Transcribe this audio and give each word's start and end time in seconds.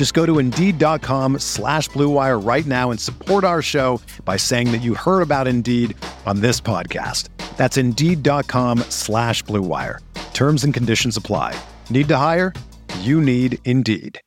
Just 0.00 0.14
go 0.14 0.24
to 0.24 0.38
Indeed.com 0.38 1.40
slash 1.40 1.90
BlueWire 1.90 2.42
right 2.42 2.64
now 2.64 2.90
and 2.90 2.98
support 2.98 3.44
our 3.44 3.60
show 3.60 4.00
by 4.24 4.38
saying 4.38 4.72
that 4.72 4.78
you 4.78 4.94
heard 4.94 5.20
about 5.20 5.46
Indeed 5.46 5.94
on 6.24 6.40
this 6.40 6.58
podcast. 6.58 7.28
That's 7.58 7.76
Indeed.com 7.76 8.78
slash 8.88 9.44
BlueWire. 9.44 9.98
Terms 10.32 10.64
and 10.64 10.72
conditions 10.72 11.18
apply. 11.18 11.54
Need 11.90 12.08
to 12.08 12.16
hire? 12.16 12.54
You 13.00 13.20
need 13.20 13.58
Indeed. 13.66 14.22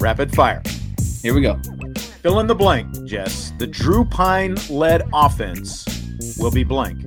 Rapid 0.00 0.34
fire. 0.34 0.60
Here 1.22 1.32
we 1.32 1.42
go. 1.42 1.60
Fill 2.22 2.38
in 2.38 2.46
the 2.46 2.54
blank, 2.54 3.04
Jess. 3.04 3.52
The 3.58 3.66
Drew 3.66 4.04
Pyne 4.04 4.56
led 4.70 5.02
offense 5.12 5.84
will 6.38 6.52
be 6.52 6.62
blank. 6.62 7.00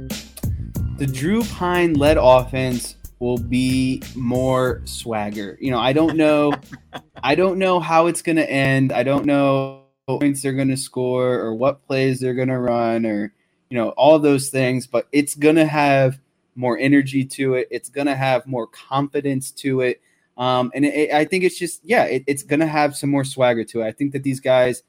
The 0.98 1.08
Drew 1.08 1.44
Pyne 1.44 1.94
led 1.94 2.18
offense 2.20 2.98
will 3.20 3.38
be 3.38 4.04
more 4.14 4.82
swagger. 4.84 5.58
You 5.62 5.72
know, 5.72 5.80
I 5.80 5.94
don't 5.94 6.18
know 6.18 6.54
I 7.24 7.36
don't 7.36 7.58
know 7.58 7.80
how 7.80 8.08
it's 8.08 8.22
going 8.22 8.36
to 8.36 8.50
end. 8.50 8.92
I 8.92 9.04
don't 9.04 9.26
know 9.26 9.84
points 10.06 10.42
they're 10.42 10.54
going 10.54 10.68
to 10.68 10.78
score 10.78 11.40
or 11.40 11.56
what 11.56 11.88
plays 11.88 12.20
they're 12.20 12.34
going 12.34 12.50
to 12.50 12.60
run 12.60 13.06
or 13.06 13.34
you 13.70 13.78
know, 13.78 13.90
all 13.92 14.20
those 14.20 14.50
things, 14.50 14.88
but 14.88 15.08
it's 15.12 15.36
going 15.36 15.56
to 15.56 15.66
have 15.66 16.20
more 16.56 16.78
energy 16.78 17.26
to 17.26 17.56
it. 17.56 17.68
It's 17.72 17.90
going 17.90 18.08
to 18.08 18.16
have 18.16 18.46
more 18.48 18.68
confidence 18.68 19.52
to 19.52 19.82
it. 19.82 20.02
Um, 20.38 20.72
and 20.76 20.86
it, 20.86 21.12
I 21.12 21.26
think 21.26 21.44
it's 21.44 21.58
just, 21.58 21.82
yeah, 21.84 22.04
it, 22.04 22.24
it's 22.28 22.44
going 22.44 22.60
to 22.60 22.68
have 22.68 22.96
some 22.96 23.10
more 23.10 23.24
swagger 23.24 23.64
to 23.66 23.82
it. 23.82 23.88
I 23.88 23.92
think 23.92 24.12
that 24.14 24.24
these 24.24 24.40
guys, 24.40 24.84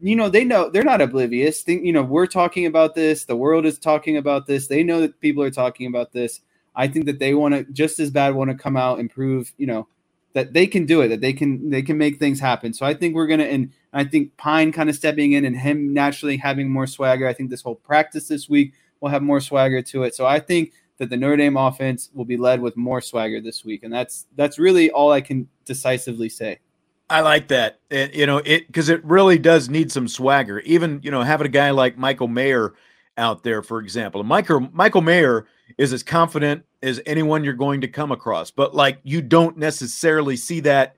you 0.00 0.16
know, 0.16 0.28
they 0.28 0.44
know 0.44 0.68
they're 0.68 0.84
not 0.84 1.00
oblivious. 1.00 1.62
Think, 1.62 1.84
you 1.84 1.92
know, 1.92 2.02
we're 2.02 2.26
talking 2.26 2.66
about 2.66 2.94
this. 2.94 3.24
The 3.24 3.36
world 3.36 3.66
is 3.66 3.78
talking 3.78 4.16
about 4.16 4.46
this. 4.46 4.66
They 4.66 4.82
know 4.82 5.00
that 5.00 5.20
people 5.20 5.42
are 5.42 5.50
talking 5.50 5.86
about 5.86 6.12
this. 6.12 6.40
I 6.74 6.86
think 6.88 7.06
that 7.06 7.18
they 7.18 7.34
want 7.34 7.54
to 7.54 7.64
just 7.72 7.98
as 7.98 8.10
bad 8.10 8.34
want 8.34 8.50
to 8.50 8.56
come 8.56 8.76
out 8.76 8.98
and 8.98 9.10
prove, 9.10 9.52
you 9.56 9.66
know, 9.66 9.88
that 10.32 10.52
they 10.52 10.66
can 10.66 10.86
do 10.86 11.00
it, 11.00 11.08
that 11.08 11.20
they 11.20 11.32
can 11.32 11.70
they 11.70 11.82
can 11.82 11.98
make 11.98 12.18
things 12.18 12.38
happen. 12.38 12.72
So 12.72 12.86
I 12.86 12.94
think 12.94 13.14
we're 13.14 13.26
gonna 13.26 13.44
and 13.44 13.72
I 13.92 14.04
think 14.04 14.36
Pyne 14.36 14.70
kind 14.70 14.88
of 14.88 14.94
stepping 14.94 15.32
in 15.32 15.44
and 15.44 15.56
him 15.56 15.92
naturally 15.92 16.36
having 16.36 16.70
more 16.70 16.86
swagger. 16.86 17.26
I 17.26 17.32
think 17.32 17.50
this 17.50 17.62
whole 17.62 17.74
practice 17.74 18.28
this 18.28 18.48
week 18.48 18.74
will 19.00 19.08
have 19.08 19.22
more 19.22 19.40
swagger 19.40 19.82
to 19.82 20.04
it. 20.04 20.14
So 20.14 20.26
I 20.26 20.38
think 20.38 20.72
that 20.98 21.10
the 21.10 21.16
Notre 21.16 21.38
Dame 21.38 21.56
offense 21.56 22.10
will 22.14 22.26
be 22.26 22.36
led 22.36 22.60
with 22.60 22.76
more 22.76 23.00
swagger 23.00 23.40
this 23.40 23.64
week, 23.64 23.82
and 23.82 23.92
that's 23.92 24.26
that's 24.36 24.58
really 24.58 24.90
all 24.90 25.10
I 25.10 25.22
can 25.22 25.48
decisively 25.64 26.28
say. 26.28 26.60
I 27.10 27.20
like 27.22 27.48
that. 27.48 27.80
It, 27.90 28.14
you 28.14 28.24
know, 28.24 28.38
it 28.38 28.68
because 28.68 28.88
it 28.88 29.04
really 29.04 29.36
does 29.36 29.68
need 29.68 29.90
some 29.90 30.06
swagger. 30.06 30.60
Even 30.60 31.00
you 31.02 31.10
know, 31.10 31.22
having 31.22 31.46
a 31.46 31.50
guy 31.50 31.70
like 31.70 31.98
Michael 31.98 32.28
Mayer 32.28 32.74
out 33.18 33.42
there, 33.42 33.62
for 33.62 33.80
example, 33.80 34.22
Michael 34.22 34.60
Michael 34.72 35.02
Mayer 35.02 35.46
is 35.76 35.92
as 35.92 36.04
confident 36.04 36.64
as 36.82 37.00
anyone 37.06 37.42
you're 37.42 37.52
going 37.52 37.80
to 37.80 37.88
come 37.88 38.12
across, 38.12 38.50
but 38.52 38.74
like 38.74 39.00
you 39.02 39.20
don't 39.20 39.58
necessarily 39.58 40.36
see 40.36 40.60
that 40.60 40.94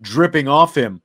dripping 0.00 0.48
off 0.48 0.74
him 0.74 1.02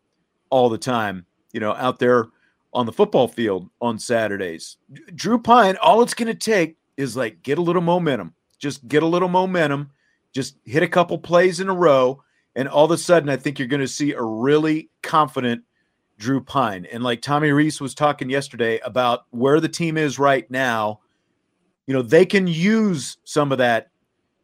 all 0.50 0.70
the 0.70 0.78
time. 0.78 1.26
You 1.52 1.60
know, 1.60 1.74
out 1.74 2.00
there 2.00 2.28
on 2.74 2.86
the 2.86 2.94
football 2.94 3.28
field 3.28 3.70
on 3.82 4.00
Saturdays. 4.00 4.78
Drew 5.16 5.40
Pyne. 5.40 5.78
all 5.78 6.02
it's 6.02 6.14
going 6.14 6.28
to 6.28 6.34
take 6.34 6.78
is 6.98 7.18
like 7.18 7.44
get 7.44 7.58
a 7.58 7.62
little 7.62 7.82
momentum. 7.82 8.34
Just 8.58 8.88
get 8.88 9.04
a 9.04 9.08
little 9.08 9.30
momentum. 9.30 9.92
Just 10.34 10.58
hit 10.66 10.84
a 10.84 10.88
couple 10.88 11.18
plays 11.18 11.60
in 11.60 11.70
a 11.70 11.74
row. 11.74 12.22
And 12.56 12.68
all 12.68 12.86
of 12.86 12.92
a 12.92 12.98
sudden, 12.98 13.30
I 13.30 13.38
think 13.38 13.60
you're 13.60 13.68
going 13.68 13.82
to 13.82 13.88
see 13.88 14.14
a 14.14 14.22
really 14.22 14.90
confident 15.02 15.64
Drew 16.18 16.42
Pyne. 16.42 16.86
And 16.92 17.04
like 17.04 17.22
Tommy 17.22 17.52
Rees 17.52 17.82
was 17.82 17.94
talking 17.94 18.30
yesterday 18.30 18.80
about 18.80 19.26
where 19.32 19.60
the 19.60 19.70
team 19.70 19.98
is 19.98 20.18
right 20.18 20.50
now, 20.50 21.02
you 21.88 21.94
know, 21.94 22.02
they 22.02 22.26
can 22.26 22.48
use 22.48 23.18
some 23.26 23.52
of 23.52 23.58
that, 23.58 23.90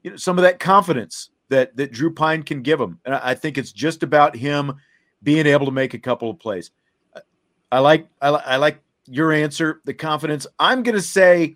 you 0.04 0.12
know, 0.12 0.18
some 0.18 0.38
of 0.38 0.44
that 0.44 0.60
confidence 0.60 1.30
that 1.50 1.76
that 1.78 1.92
Drew 1.92 2.14
Pyne 2.14 2.44
can 2.44 2.62
give 2.62 2.80
them. 2.80 3.00
And 3.06 3.16
I 3.16 3.34
think 3.36 3.58
it's 3.58 3.72
just 3.72 4.04
about 4.04 4.36
him 4.36 4.74
being 5.24 5.46
able 5.46 5.66
to 5.66 5.72
make 5.72 5.94
a 5.94 6.00
couple 6.00 6.30
of 6.30 6.40
plays. 6.40 6.72
I 7.72 7.80
like 7.80 8.08
I, 8.22 8.30
I 8.30 8.56
like 8.58 8.82
your 9.06 9.32
answer, 9.32 9.82
the 9.86 9.94
confidence. 9.94 10.46
I'm 10.60 10.84
going 10.84 10.96
to 10.96 11.02
say 11.02 11.56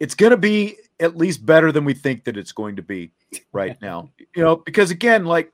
it's 0.00 0.14
going 0.14 0.30
to 0.30 0.36
be 0.36 0.76
at 1.00 1.16
least 1.16 1.44
better 1.44 1.72
than 1.72 1.84
we 1.84 1.94
think 1.94 2.24
that 2.24 2.36
it's 2.36 2.52
going 2.52 2.76
to 2.76 2.82
be 2.82 3.12
right 3.52 3.80
now. 3.82 4.10
You 4.34 4.42
know, 4.42 4.56
because 4.56 4.90
again, 4.90 5.24
like 5.24 5.52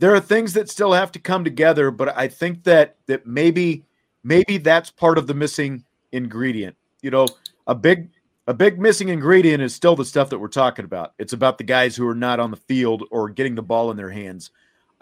there 0.00 0.14
are 0.14 0.20
things 0.20 0.54
that 0.54 0.70
still 0.70 0.92
have 0.92 1.12
to 1.12 1.18
come 1.18 1.44
together, 1.44 1.90
but 1.90 2.16
I 2.16 2.26
think 2.26 2.64
that 2.64 2.96
that 3.06 3.26
maybe 3.26 3.84
maybe 4.24 4.56
that's 4.56 4.90
part 4.90 5.18
of 5.18 5.26
the 5.26 5.34
missing 5.34 5.84
ingredient. 6.10 6.74
You 7.02 7.10
know, 7.10 7.26
a 7.66 7.74
big 7.74 8.08
a 8.46 8.54
big 8.54 8.80
missing 8.80 9.10
ingredient 9.10 9.62
is 9.62 9.74
still 9.74 9.94
the 9.94 10.04
stuff 10.04 10.30
that 10.30 10.38
we're 10.38 10.48
talking 10.48 10.86
about. 10.86 11.12
It's 11.18 11.34
about 11.34 11.58
the 11.58 11.64
guys 11.64 11.94
who 11.94 12.08
are 12.08 12.14
not 12.14 12.40
on 12.40 12.50
the 12.50 12.56
field 12.56 13.04
or 13.10 13.28
getting 13.28 13.54
the 13.54 13.62
ball 13.62 13.90
in 13.90 13.98
their 13.98 14.10
hands 14.10 14.50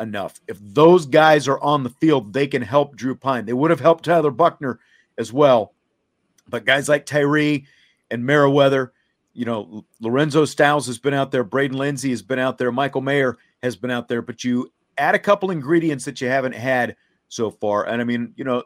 enough. 0.00 0.41
If 0.48 0.58
those 0.60 1.06
guys 1.06 1.47
are 1.47 1.60
on 1.60 1.84
the 1.84 1.91
field, 1.91 2.32
they 2.32 2.48
can 2.48 2.62
help 2.62 2.97
Drew 2.97 3.14
Pyne. 3.14 3.47
They 3.47 3.53
would 3.53 3.70
have 3.70 3.81
helped 3.81 4.04
Tyler 4.04 4.32
Buchner 4.32 4.81
as 5.16 5.32
well. 5.32 5.75
But 6.48 6.64
guys 6.64 6.88
like 6.88 7.06
Tyree 7.06 7.66
and 8.10 8.26
Merriweather. 8.26 8.92
You 9.32 9.44
know, 9.44 9.84
Lorenzo 10.00 10.44
Styles 10.44 10.88
has 10.88 10.98
been 10.98 11.14
out 11.14 11.31
there. 11.31 11.44
Braden 11.44 11.76
Lenzy 11.76 12.10
has 12.10 12.22
been 12.22 12.41
out 12.41 12.58
there. 12.58 12.72
Michael 12.72 13.03
Mayer 13.03 13.38
has 13.62 13.76
been 13.76 13.92
out 13.92 14.08
there. 14.08 14.22
But 14.22 14.42
you 14.42 14.72
add 14.98 15.14
a 15.14 15.19
couple 15.19 15.50
ingredients 15.50 16.04
that 16.04 16.20
you 16.20 16.28
haven't 16.28 16.54
had 16.54 16.97
so 17.28 17.50
far. 17.50 17.86
And 17.86 18.00
I 18.00 18.04
mean, 18.04 18.32
you 18.36 18.44
know, 18.44 18.64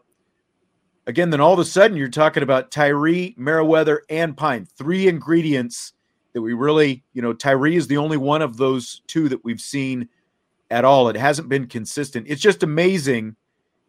again, 1.07 1.31
then 1.31 1.41
all 1.41 1.53
of 1.53 1.59
a 1.59 1.65
sudden 1.65 1.97
you're 1.97 2.09
talking 2.09 2.43
about 2.43 2.71
Tyree, 2.71 3.35
Merriweather, 3.37 4.03
and 4.09 4.37
Pyne, 4.37 4.67
Three 4.67 5.09
ingredients 5.09 5.93
that 6.33 6.43
we 6.43 6.55
really, 6.55 7.05
you 7.13 7.23
know, 7.23 7.33
Tyree 7.33 7.77
is 7.77 7.87
the 7.87 7.99
only 7.99 8.17
one 8.17 8.43
of 8.43 8.57
those 8.57 9.03
two 9.07 9.29
that 9.29 9.45
we've 9.45 9.61
seen 9.61 10.09
at 10.71 10.85
all. 10.85 11.09
It 11.09 11.17
hasn't 11.17 11.49
been 11.49 11.67
consistent. 11.67 12.27
It's 12.29 12.41
just 12.41 12.63
amazing 12.63 13.37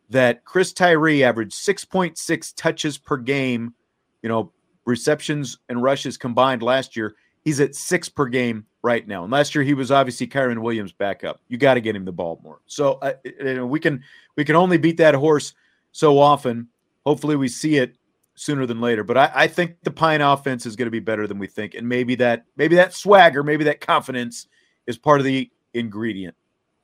that 0.10 0.44
Chris 0.44 0.74
Tyree 0.74 1.24
averaged 1.24 1.54
6.6 1.54 2.54
touches 2.56 2.98
per 2.98 3.18
game, 3.18 3.74
you 4.22 4.30
know, 4.30 4.52
receptions 4.86 5.60
and 5.70 5.82
rushes 5.82 6.18
combined 6.18 6.62
last 6.62 6.98
year. 6.98 7.16
He's 7.44 7.60
at 7.60 7.76
six 7.76 8.08
per 8.08 8.28
game 8.28 8.66
right 8.84 9.08
now. 9.08 9.24
And 9.24 9.32
last 9.32 9.54
year 9.54 9.64
he 9.64 9.74
was 9.74 9.92
obviously 9.92 10.28
Kyren 10.28 10.62
Williams 10.62 10.94
backup. 10.94 11.42
You 11.48 11.58
got 11.58 11.74
to 11.74 11.82
get 11.82 11.96
him 11.96 12.06
the 12.06 12.12
ball 12.12 12.40
more. 12.44 12.62
So 12.66 12.94
uh, 13.02 13.14
you 13.24 13.56
know, 13.56 13.66
we 13.66 13.80
can 13.80 14.04
we 14.36 14.46
can 14.46 14.56
only 14.56 14.78
beat 14.78 14.98
that 14.98 15.16
horse 15.16 15.54
so 15.92 16.20
often. 16.20 16.68
Hopefully 17.06 17.36
we 17.36 17.48
see 17.48 17.78
it 17.78 17.98
sooner 18.36 18.66
than 18.66 18.82
later. 18.82 19.04
But 19.04 19.18
I, 19.18 19.32
I 19.34 19.48
think 19.48 19.76
the 19.84 19.92
Pyne 19.92 20.22
offense 20.22 20.66
is 20.66 20.76
going 20.76 20.88
to 20.88 20.92
be 20.92 21.00
better 21.00 21.28
than 21.28 21.40
we 21.40 21.48
think, 21.48 21.76
and 21.76 21.88
maybe 21.88 22.16
that 22.16 22.46
maybe 22.58 22.76
that 22.76 22.94
swagger, 22.94 23.44
maybe 23.44 23.64
that 23.66 23.82
confidence 23.82 24.48
is 24.88 24.98
part 24.98 25.20
of 25.20 25.26
the 25.26 25.50
ingredient. 25.74 26.36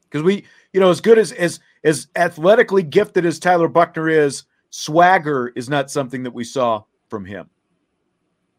Because 0.04 0.24
we, 0.24 0.46
you 0.74 0.80
know, 0.80 0.90
as 0.90 1.02
good 1.02 1.18
as 1.18 1.32
as 1.34 1.60
as 1.84 2.08
athletically 2.16 2.84
gifted 2.84 3.26
as 3.26 3.40
Tyler 3.40 3.68
Buchner 3.68 4.10
is, 4.10 4.44
swagger 4.70 5.52
is 5.56 5.70
not 5.70 5.92
something 5.92 6.24
that 6.24 6.34
we 6.34 6.44
saw 6.44 6.84
from 7.10 7.26
him 7.26 7.50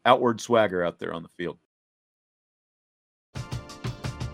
outward 0.05 0.41
swagger 0.41 0.85
out 0.85 0.99
there 0.99 1.13
on 1.13 1.23
the 1.23 1.29
field. 1.29 1.59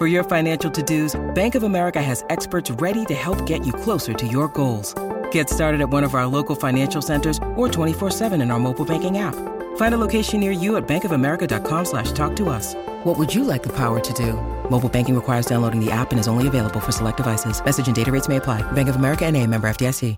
For 0.00 0.06
your 0.06 0.24
financial 0.24 0.70
to-dos, 0.70 1.20
Bank 1.34 1.54
of 1.54 1.62
America 1.62 2.00
has 2.00 2.24
experts 2.30 2.70
ready 2.70 3.04
to 3.04 3.12
help 3.12 3.44
get 3.44 3.66
you 3.66 3.72
closer 3.74 4.14
to 4.14 4.26
your 4.26 4.48
goals. 4.48 4.94
Get 5.30 5.50
started 5.50 5.82
at 5.82 5.90
one 5.90 6.04
of 6.04 6.14
our 6.14 6.26
local 6.26 6.56
financial 6.56 7.02
centers 7.02 7.36
or 7.54 7.68
24-7 7.68 8.40
in 8.40 8.50
our 8.50 8.58
mobile 8.58 8.86
banking 8.86 9.18
app. 9.18 9.34
Find 9.76 9.94
a 9.94 9.98
location 9.98 10.40
near 10.40 10.52
you 10.52 10.78
at 10.78 10.88
bankofamerica.com 10.88 11.84
slash 11.84 12.12
talk 12.12 12.34
to 12.36 12.48
us. 12.48 12.74
What 13.04 13.18
would 13.18 13.34
you 13.34 13.44
like 13.44 13.62
the 13.62 13.76
power 13.76 14.00
to 14.00 14.12
do? 14.14 14.40
Mobile 14.70 14.88
banking 14.88 15.14
requires 15.14 15.44
downloading 15.44 15.84
the 15.84 15.92
app 15.92 16.12
and 16.12 16.18
is 16.18 16.28
only 16.28 16.46
available 16.46 16.80
for 16.80 16.92
select 16.92 17.18
devices. 17.18 17.62
Message 17.62 17.86
and 17.86 17.94
data 17.94 18.10
rates 18.10 18.26
may 18.26 18.36
apply. 18.36 18.62
Bank 18.72 18.88
of 18.88 18.96
America 18.96 19.26
and 19.26 19.36
a 19.36 19.46
member 19.46 19.68
FDIC. 19.68 20.16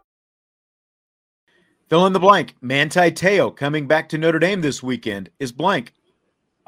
Fill 1.88 2.06
in 2.06 2.12
the 2.12 2.20
blank. 2.20 2.54
Manti 2.60 3.10
Te'o 3.10 3.50
coming 3.50 3.88
back 3.88 4.08
to 4.10 4.16
Notre 4.16 4.38
Dame 4.38 4.60
this 4.60 4.80
weekend 4.80 5.30
is 5.40 5.50
blank. 5.50 5.92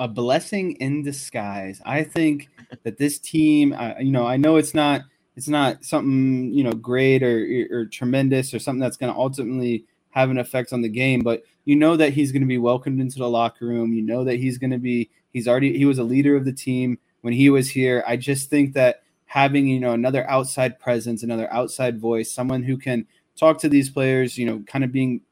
A 0.00 0.08
blessing 0.08 0.72
in 0.80 1.04
disguise. 1.04 1.80
I 1.86 2.02
think 2.02 2.48
that 2.82 2.98
this 2.98 3.18
team, 3.18 3.72
uh, 3.72 3.94
you 3.98 4.12
know, 4.12 4.26
I 4.26 4.36
know 4.36 4.56
it's 4.56 4.74
not 4.74 5.02
it's 5.36 5.48
not 5.48 5.84
something 5.84 6.52
you 6.52 6.62
know 6.62 6.72
great 6.72 7.22
or, 7.22 7.66
or 7.70 7.86
tremendous 7.86 8.54
or 8.54 8.58
something 8.58 8.80
that's 8.80 8.96
going 8.96 9.12
to 9.12 9.18
ultimately 9.18 9.84
have 10.10 10.30
an 10.30 10.38
effect 10.38 10.72
on 10.72 10.82
the 10.82 10.88
game, 10.88 11.20
but 11.20 11.42
you 11.64 11.74
know 11.76 11.96
that 11.96 12.12
he's 12.12 12.30
going 12.30 12.42
to 12.42 12.48
be 12.48 12.58
welcomed 12.58 13.00
into 13.00 13.18
the 13.18 13.28
locker 13.28 13.66
room. 13.66 13.92
You 13.92 14.02
know 14.02 14.24
that 14.24 14.36
he's 14.36 14.58
going 14.58 14.70
to 14.70 14.78
be 14.78 15.10
he's 15.32 15.48
already 15.48 15.76
he 15.76 15.84
was 15.84 15.98
a 15.98 16.04
leader 16.04 16.36
of 16.36 16.44
the 16.44 16.52
team 16.52 16.98
when 17.22 17.34
he 17.34 17.50
was 17.50 17.70
here. 17.70 18.04
I 18.06 18.16
just 18.16 18.50
think 18.50 18.74
that 18.74 19.02
having 19.26 19.66
you 19.66 19.80
know 19.80 19.92
another 19.92 20.28
outside 20.30 20.78
presence, 20.78 21.22
another 21.22 21.52
outside 21.52 22.00
voice, 22.00 22.32
someone 22.32 22.62
who 22.62 22.76
can 22.76 23.06
talk 23.36 23.58
to 23.58 23.68
these 23.68 23.90
players, 23.90 24.38
you 24.38 24.46
know, 24.46 24.62
kind 24.66 24.84
of 24.84 24.92
being 24.92 25.22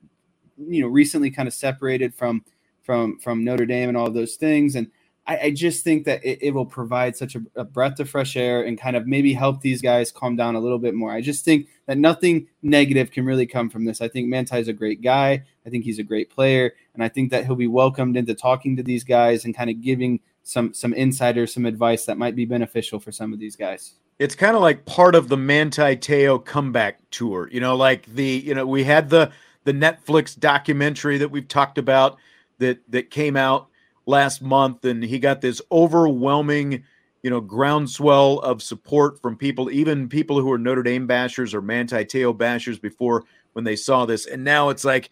you 0.58 0.82
know 0.82 0.88
recently 0.88 1.31
kind 1.31 1.46
of 1.46 1.55
separated 1.55 2.14
from 2.14 2.44
from 2.82 3.19
from 3.19 3.44
Notre 3.44 3.67
Dame 3.67 3.88
and 3.88 3.96
all 3.96 4.11
those 4.11 4.37
things 4.37 4.75
and 4.75 4.90
I, 5.32 5.46
I 5.46 5.50
just 5.50 5.82
think 5.82 6.05
that 6.05 6.25
it, 6.25 6.38
it, 6.43 6.50
will 6.52 6.67
provide 6.67 7.17
such 7.17 7.34
a, 7.34 7.43
a, 7.56 7.64
breath 7.64 7.99
of 8.00 8.08
fresh 8.08 8.37
air 8.37 8.62
and 8.62 8.79
kind 8.79 8.96
of 8.96 9.06
maybe 9.06 9.32
help 9.32 9.61
these 9.61 9.81
guys 9.81 10.12
calm 10.12 10.37
down 10.37 10.55
a 10.55 10.61
little 10.61 10.79
bit 10.79 10.94
more. 10.94 11.11
I 11.11 11.20
just 11.20 11.44
think 11.44 11.69
that 11.87 11.99
nothing 11.99 12.46
negative 12.62 13.11
can 13.11 13.25
really 13.25 13.46
come 13.46 13.70
from 13.70 13.84
this. 13.84 14.00
I 14.00 14.08
think 14.08 14.29
Manti 14.29 14.58
is 14.58 14.69
a 14.69 14.73
great 14.73 15.00
guy. 15.02 15.43
I 15.67 15.70
think 15.70 15.84
he's 15.84 15.99
a 15.99 16.05
great 16.05 16.31
player, 16.31 16.73
and 16.94 17.02
I 17.02 17.08
think 17.08 17.31
that 17.31 17.46
he'll 17.46 17.56
be 17.56 17.67
welcomed 17.67 18.17
into 18.17 18.34
talking 18.34 18.76
to 18.76 18.82
these 18.82 19.05
guys 19.05 19.44
and 19.44 19.56
kind 19.56 19.70
of 19.70 19.81
giving 19.81 20.20
some 20.43 20.75
some 20.75 20.93
insiders 20.93 21.55
some 21.55 21.67
advice 21.67 22.05
that 22.06 22.19
might 22.19 22.37
be 22.37 22.44
beneficial 22.44 23.00
for 23.00 23.12
some 23.12 23.32
of 23.32 23.38
these 23.38 23.56
guys. 23.56 23.94
It's 24.19 24.34
kind 24.34 24.55
of 24.55 24.62
like 24.62 24.84
part 24.84 25.14
of 25.14 25.29
the 25.29 25.37
Manti 25.37 25.96
Te'o 25.96 26.38
comeback 26.38 26.99
tour. 27.11 27.49
You 27.50 27.61
know, 27.61 27.76
like 27.76 28.06
the 28.06 28.43
you 28.44 28.55
know 28.55 28.67
we 28.67 28.84
had 28.84 29.08
the 29.08 29.32
the 29.64 29.73
Netflix 29.73 30.38
documentary 30.38 31.19
that 31.19 31.31
we've 31.31 31.49
talked 31.49 31.79
about 31.79 32.19
that 32.58 32.79
that 32.90 33.11
came 33.11 33.37
out 33.37 33.69
last 34.12 34.40
month, 34.42 34.84
and 34.84 35.02
he 35.02 35.18
got 35.18 35.40
this 35.40 35.60
overwhelming, 35.72 36.84
you 37.24 37.30
know, 37.30 37.40
groundswell 37.40 38.38
of 38.40 38.62
support 38.62 39.20
from 39.20 39.36
people, 39.36 39.70
even 39.70 40.08
people 40.08 40.40
who 40.40 40.52
are 40.52 40.58
Notre 40.58 40.84
Dame 40.84 41.08
bashers 41.08 41.52
or 41.52 41.60
Manti 41.60 42.04
Te'o 42.04 42.32
bashers 42.32 42.80
before 42.80 43.24
when 43.54 43.64
they 43.64 43.74
saw 43.74 44.06
this, 44.06 44.26
and 44.26 44.44
now 44.44 44.68
it's 44.68 44.84
like 44.84 45.10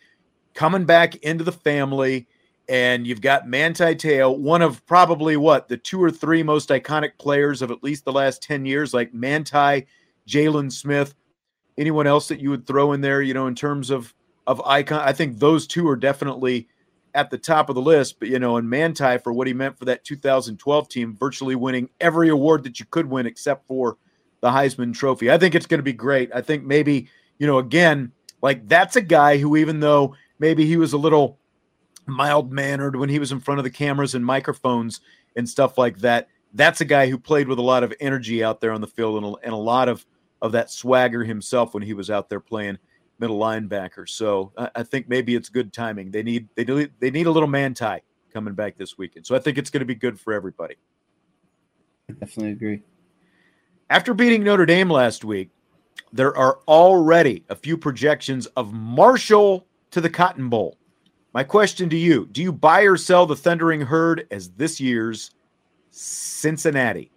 coming 0.55 0.85
back 0.85 1.17
into 1.17 1.43
the 1.45 1.53
family. 1.53 2.29
And 2.69 3.05
you've 3.05 3.21
got 3.21 3.49
Manti 3.49 3.97
Te'o, 3.97 4.39
one 4.39 4.63
of 4.63 4.87
probably 4.87 5.37
what 5.37 5.67
the 5.67 5.77
two 5.77 6.01
or 6.01 6.13
three 6.13 6.45
most 6.45 6.69
iconic 6.69 7.19
players 7.19 7.63
of 7.63 7.73
at 7.73 7.83
least 7.83 8.05
the 8.05 8.13
last 8.13 8.45
10 8.45 8.65
years, 8.65 8.95
like 8.95 9.13
Manti, 9.13 9.89
Jaylon 10.29 10.71
Smith, 10.71 11.17
anyone 11.77 12.07
else 12.07 12.29
that 12.29 12.39
you 12.39 12.49
would 12.51 12.69
throw 12.69 12.93
in 12.93 13.01
there, 13.01 13.23
you 13.23 13.35
know, 13.35 13.49
in 13.49 13.57
terms 13.57 13.91
of 13.91 14.15
of 14.47 14.61
icon. 14.63 15.01
I 15.01 15.13
think 15.13 15.39
those 15.39 15.67
two 15.67 15.89
are 15.89 15.97
definitely 15.97 16.69
at 17.15 17.31
the 17.31 17.39
top 17.39 17.69
of 17.69 17.75
the 17.75 17.81
list, 17.81 18.19
but 18.21 18.29
you 18.29 18.39
know, 18.39 18.57
and 18.57 18.69
Manti 18.69 19.19
for 19.19 19.33
what 19.33 19.47
he 19.47 19.53
meant 19.53 19.79
for 19.79 19.85
that 19.87 20.05
2012 20.05 20.89
team, 20.89 21.17
virtually 21.19 21.55
winning 21.55 21.89
every 22.01 22.29
award 22.29 22.65
that 22.65 22.81
you 22.81 22.87
could 22.91 23.07
win 23.07 23.27
except 23.27 23.67
for 23.67 23.97
the 24.41 24.51
Heisman 24.51 24.95
Trophy. 24.95 25.31
I 25.31 25.39
think 25.39 25.55
it's 25.55 25.67
going 25.67 25.79
to 25.79 25.85
be 25.85 25.93
great. 25.93 26.31
I 26.35 26.41
think 26.41 26.65
maybe, 26.65 27.09
you 27.39 27.47
know, 27.47 27.59
again, 27.59 28.13
like 28.43 28.67
that's 28.69 28.97
a 28.97 29.03
guy 29.03 29.39
who, 29.39 29.57
even 29.57 29.81
though 29.81 30.15
maybe 30.39 30.67
he 30.67 30.77
was 30.77 30.93
a 30.93 30.99
little 30.99 31.39
mild 32.07 32.53
mannered 32.53 32.97
when 32.97 33.09
he 33.09 33.19
was 33.19 33.33
in 33.33 33.41
front 33.41 33.59
of 33.59 33.65
the 33.65 33.71
cameras 33.71 34.15
and 34.15 34.25
microphones 34.25 35.01
and 35.37 35.49
stuff 35.49 35.79
like 35.79 35.99
that, 35.99 36.29
that's 36.55 36.81
a 36.81 36.85
guy 36.85 37.09
who 37.09 37.19
played 37.19 37.49
with 37.49 37.59
a 37.59 37.63
lot 37.63 37.85
of 37.85 37.93
energy 38.01 38.43
out 38.43 38.61
there 38.61 38.73
on 38.73 38.81
the 38.81 38.87
field 38.87 39.23
and 39.23 39.35
a, 39.35 39.39
and 39.45 39.53
a 39.53 39.59
lot 39.59 39.89
of, 39.89 40.05
of 40.43 40.53
that 40.53 40.71
swagger 40.71 41.23
himself 41.23 41.75
when 41.75 41.83
he 41.83 41.93
was 41.93 42.11
out 42.11 42.29
there 42.29 42.41
playing 42.41 42.79
middle 43.21 43.39
linebacker. 43.39 44.09
So 44.09 44.53
I, 44.57 44.71
I 44.77 44.83
think 44.83 45.09
maybe 45.09 45.35
it's 45.35 45.49
good 45.49 45.73
timing. 45.73 46.11
They 46.11 46.23
need 46.23 46.49
they 46.55 46.65
need 46.65 46.91
they 46.99 47.11
need 47.11 47.27
a 47.27 47.31
little 47.31 47.49
Manti 47.49 48.01
coming 48.33 48.55
back 48.55 48.77
this 48.77 48.97
weekend. 48.97 49.27
So 49.27 49.35
I 49.35 49.39
think 49.39 49.59
it's 49.59 49.71
going 49.71 49.81
to 49.81 49.87
be 49.87 49.95
good 49.95 50.19
for 50.19 50.33
everybody. 50.33 50.77
I 52.09 52.13
definitely 52.15 52.53
agree. 52.53 52.83
After 53.91 54.15
beating 54.15 54.45
Notre 54.45 54.67
Dame 54.67 54.89
last 54.89 55.25
week, 55.25 55.51
there 56.13 56.37
are 56.37 56.61
already 56.67 57.45
a 57.49 57.57
few 57.57 57.77
projections 57.77 58.47
of 58.47 58.73
Marshall 58.73 59.67
to 59.91 60.01
the 60.01 60.11
Cotton 60.11 60.49
Bowl. 60.49 60.77
My 61.33 61.45
question 61.45 61.89
to 61.91 61.97
you 61.97 62.27
do 62.33 62.43
you 62.43 62.53
buy 62.53 62.83
or 62.83 62.97
sell 62.97 63.27
the 63.27 63.37
Thundering 63.37 63.81
Herd 63.81 64.27
as 64.31 64.51
this 64.51 64.81
year's 64.81 65.31
Cincinnati? 65.91 67.11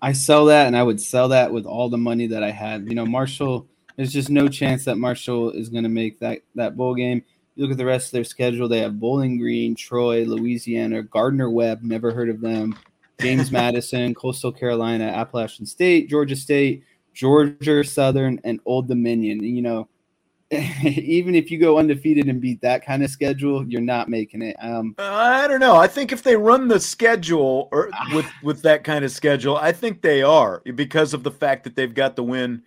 I 0.00 0.12
sell 0.12 0.46
that 0.46 0.66
and 0.66 0.76
I 0.76 0.82
would 0.82 1.00
sell 1.00 1.28
that 1.28 1.52
with 1.52 1.64
all 1.64 1.88
the 1.88 1.98
money 1.98 2.26
that 2.26 2.42
I 2.42 2.50
had. 2.50 2.86
You 2.88 2.94
know, 2.94 3.06
Marshall 3.06 3.66
there's 3.96 4.12
just 4.12 4.30
no 4.30 4.48
chance 4.48 4.84
that 4.84 4.96
Marshall 4.96 5.50
is 5.50 5.68
going 5.68 5.84
to 5.84 5.90
make 5.90 6.18
that 6.20 6.40
that 6.54 6.76
bowl 6.76 6.94
game. 6.94 7.22
You 7.54 7.62
look 7.62 7.72
at 7.72 7.78
the 7.78 7.84
rest 7.84 8.08
of 8.08 8.12
their 8.12 8.24
schedule; 8.24 8.68
they 8.68 8.80
have 8.80 8.98
Bowling 8.98 9.38
Green, 9.38 9.74
Troy, 9.74 10.24
Louisiana, 10.24 11.02
Gardner 11.02 11.50
Webb. 11.50 11.82
Never 11.82 12.12
heard 12.12 12.28
of 12.28 12.40
them. 12.40 12.76
James 13.20 13.50
Madison, 13.52 14.14
Coastal 14.14 14.52
Carolina, 14.52 15.04
Appalachian 15.04 15.66
State, 15.66 16.08
Georgia 16.08 16.36
State, 16.36 16.82
Georgia 17.12 17.84
Southern, 17.84 18.40
and 18.44 18.60
Old 18.66 18.88
Dominion. 18.88 19.44
You 19.44 19.62
know, 19.62 19.88
even 20.50 21.36
if 21.36 21.50
you 21.50 21.58
go 21.58 21.78
undefeated 21.78 22.26
and 22.26 22.40
beat 22.40 22.60
that 22.62 22.84
kind 22.84 23.04
of 23.04 23.10
schedule, 23.10 23.64
you're 23.68 23.80
not 23.80 24.08
making 24.08 24.42
it. 24.42 24.56
Um, 24.60 24.96
I 24.98 25.46
don't 25.46 25.60
know. 25.60 25.76
I 25.76 25.86
think 25.86 26.10
if 26.10 26.24
they 26.24 26.36
run 26.36 26.66
the 26.66 26.80
schedule 26.80 27.68
or 27.70 27.90
with 28.12 28.26
with 28.42 28.62
that 28.62 28.82
kind 28.82 29.04
of 29.04 29.12
schedule, 29.12 29.56
I 29.56 29.70
think 29.70 30.02
they 30.02 30.22
are 30.22 30.60
because 30.74 31.14
of 31.14 31.22
the 31.22 31.30
fact 31.30 31.62
that 31.62 31.76
they've 31.76 31.94
got 31.94 32.16
the 32.16 32.24
win 32.24 32.62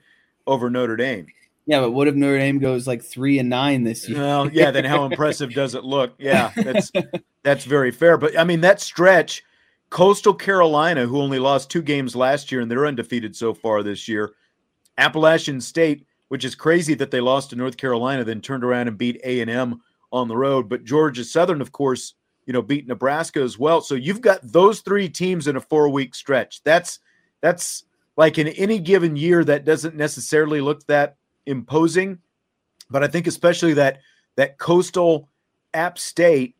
over 0.47 0.69
Notre 0.69 0.95
Dame. 0.95 1.27
Yeah, 1.67 1.81
but 1.81 1.91
what 1.91 2.07
if 2.07 2.15
Notre 2.15 2.39
Dame 2.39 2.59
goes 2.59 2.87
like 2.87 3.03
three 3.03 3.39
and 3.39 3.49
nine 3.49 3.83
this 3.83 4.07
year? 4.07 4.19
Well, 4.19 4.49
yeah, 4.51 4.71
then 4.71 4.85
how 4.85 5.03
impressive 5.11 5.53
does 5.53 5.75
it 5.75 5.83
look? 5.83 6.13
Yeah, 6.17 6.51
that's 6.55 6.91
that's 7.43 7.65
very 7.65 7.91
fair. 7.91 8.17
But 8.17 8.39
I 8.39 8.45
mean, 8.45 8.61
that 8.61 8.79
stretch, 8.79 9.43
Coastal 9.89 10.33
Carolina, 10.33 11.05
who 11.05 11.21
only 11.21 11.39
lost 11.39 11.69
two 11.69 11.81
games 11.81 12.15
last 12.15 12.51
year 12.51 12.61
and 12.61 12.71
they're 12.71 12.87
undefeated 12.87 13.35
so 13.35 13.53
far 13.53 13.83
this 13.83 14.07
year, 14.07 14.31
Appalachian 14.97 15.59
State, 15.59 16.05
which 16.29 16.45
is 16.45 16.55
crazy 16.55 16.93
that 16.95 17.11
they 17.11 17.19
lost 17.19 17.49
to 17.49 17.57
North 17.57 17.75
Carolina, 17.75 18.23
then 18.23 18.39
turned 18.39 18.63
around 18.63 18.87
and 18.87 18.97
beat 18.97 19.19
A 19.25 19.41
and 19.41 19.49
M 19.49 19.81
on 20.13 20.29
the 20.29 20.37
road. 20.37 20.69
But 20.69 20.85
Georgia 20.85 21.25
Southern, 21.25 21.59
of 21.59 21.73
course, 21.73 22.13
you 22.45 22.53
know, 22.53 22.61
beat 22.61 22.87
Nebraska 22.87 23.41
as 23.41 23.59
well. 23.59 23.81
So 23.81 23.95
you've 23.95 24.21
got 24.21 24.39
those 24.41 24.79
three 24.79 25.09
teams 25.09 25.47
in 25.47 25.57
a 25.57 25.61
four 25.61 25.89
week 25.89 26.15
stretch. 26.15 26.63
That's 26.63 26.99
that's 27.41 27.83
like 28.17 28.37
in 28.37 28.49
any 28.49 28.79
given 28.79 29.15
year 29.15 29.43
that 29.45 29.65
doesn't 29.65 29.95
necessarily 29.95 30.59
look 30.59 30.85
that 30.87 31.15
imposing, 31.45 32.19
But 32.89 33.03
I 33.03 33.07
think 33.07 33.27
especially 33.27 33.73
that 33.75 33.99
that 34.35 34.57
coastal 34.57 35.29
App 35.73 35.97
State 35.97 36.55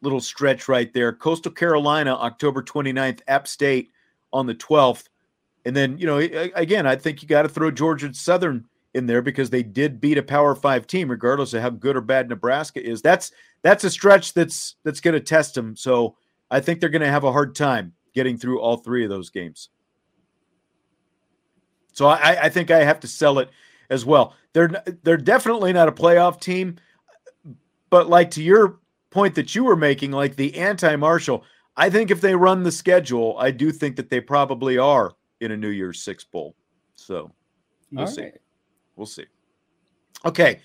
little 0.00 0.20
stretch 0.20 0.68
right 0.68 0.92
there. 0.92 1.12
Coastal 1.12 1.50
Carolina, 1.50 2.14
October 2.14 2.62
29th, 2.62 3.20
App 3.26 3.48
State 3.48 3.90
on 4.32 4.46
the 4.46 4.54
12th. 4.54 5.08
And 5.64 5.74
then, 5.74 5.96
you 5.96 6.06
know, 6.06 6.18
again, 6.18 6.86
I 6.86 6.94
think 6.94 7.22
you 7.22 7.28
got 7.28 7.42
to 7.42 7.48
throw 7.48 7.70
Georgia 7.70 8.12
Southern 8.12 8.66
in 8.92 9.06
there 9.06 9.22
because 9.22 9.48
they 9.50 9.62
did 9.62 10.00
beat 10.00 10.18
a 10.18 10.22
Power 10.22 10.54
5 10.54 10.86
team 10.86 11.10
regardless 11.10 11.54
of 11.54 11.62
how 11.62 11.70
good 11.70 11.96
or 11.96 12.02
bad 12.02 12.28
Nebraska 12.28 12.86
is. 12.86 13.00
That's 13.00 13.32
that's 13.62 13.82
a 13.82 13.90
stretch 13.90 14.34
that's 14.34 14.76
that's 14.84 15.00
going 15.00 15.14
to 15.14 15.20
test 15.20 15.54
them. 15.54 15.74
So, 15.74 16.16
I 16.50 16.60
think 16.60 16.78
they're 16.78 16.90
going 16.90 17.02
to 17.02 17.10
have 17.10 17.24
a 17.24 17.32
hard 17.32 17.54
time 17.54 17.94
getting 18.14 18.36
through 18.36 18.60
all 18.60 18.76
three 18.76 19.02
of 19.02 19.10
those 19.10 19.30
games. 19.30 19.70
So, 21.94 22.06
I, 22.06 22.44
I 22.44 22.48
think 22.50 22.70
I 22.70 22.84
have 22.84 23.00
to 23.00 23.08
sell 23.08 23.38
it 23.38 23.48
as 23.88 24.04
well. 24.04 24.34
They're 24.52 24.70
they're 25.02 25.16
definitely 25.16 25.72
not 25.72 25.88
a 25.88 25.92
playoff 25.92 26.40
team, 26.40 26.76
but 27.90 28.08
like 28.08 28.30
to 28.32 28.42
your 28.42 28.78
point 29.10 29.34
that 29.36 29.54
you 29.54 29.64
were 29.64 29.76
making, 29.76 30.10
like 30.10 30.36
the 30.36 30.56
anti-Marshall, 30.56 31.44
I 31.76 31.88
think 31.88 32.10
if 32.10 32.20
they 32.20 32.34
run 32.34 32.62
the 32.62 32.72
schedule, 32.72 33.36
I 33.38 33.50
do 33.50 33.72
think 33.72 33.96
that 33.96 34.10
they 34.10 34.20
probably 34.20 34.76
are 34.76 35.12
in 35.40 35.52
a 35.52 35.56
New 35.56 35.68
Year's 35.68 36.02
Six 36.02 36.24
bowl. 36.24 36.54
So 36.96 37.32
we'll 37.90 38.02
All 38.02 38.06
see. 38.06 38.22
Right. 38.22 38.40
We'll 38.96 39.06
see. 39.06 39.26
Okay. 40.24 40.60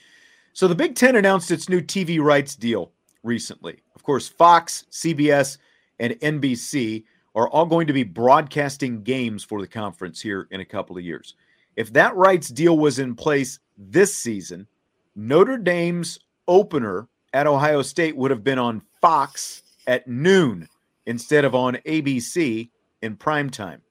So 0.54 0.68
the 0.68 0.76
Big 0.76 0.96
Ten 0.96 1.16
announced 1.16 1.52
its 1.52 1.70
new 1.70 1.82
TV 1.82 2.20
rights 2.22 2.56
deal 2.56 2.92
recently. 3.24 3.82
Of 3.96 4.04
course, 4.04 4.28
Fox, 4.28 4.86
CBS, 4.92 5.58
and 6.00 6.14
NBC 6.14 7.04
are 7.40 7.48
all 7.50 7.66
going 7.66 7.88
to 7.88 7.94
be 7.94 8.04
broadcasting 8.04 9.02
games 9.02 9.46
for 9.46 9.62
the 9.62 9.68
conference 9.68 10.20
here 10.20 10.50
in 10.52 10.60
a 10.60 10.66
couple 10.66 10.98
of 10.98 11.06
years. 11.06 11.36
If 11.78 11.94
that 11.94 12.14
rights 12.18 12.50
deal 12.50 12.78
was 12.78 13.00
in 13.00 13.16
place 13.16 13.60
this 13.78 14.14
season, 14.14 14.68
Notre 15.16 15.58
Dame's 15.58 16.20
opener 16.50 17.08
at 17.32 17.48
Ohio 17.48 17.82
State 17.82 18.18
would 18.18 18.30
have 18.30 18.44
been 18.44 18.60
on 18.60 18.82
Fox 19.02 19.64
at 19.88 20.06
noon 20.06 20.68
instead 21.06 21.46
of 21.46 21.56
on 21.56 21.76
ABC 21.86 22.70
in 23.02 23.16
prime 23.16 23.50
time. 23.50 23.82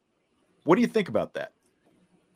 What 0.65 0.75
do 0.75 0.83
you 0.83 0.87
think 0.87 1.09
about 1.09 1.33
that? 1.33 1.53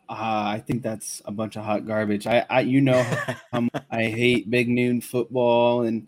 Uh, 0.09 0.45
I 0.47 0.62
think 0.66 0.83
that's 0.83 1.21
a 1.26 1.31
bunch 1.31 1.57
of 1.57 1.64
hot 1.64 1.87
garbage. 1.87 2.26
I, 2.26 2.47
I 2.49 2.61
you 2.61 2.81
know, 2.81 3.04
I 3.90 4.04
hate 4.04 4.49
big 4.49 4.71
noon 4.71 5.02
football, 5.02 5.83
and 5.83 6.07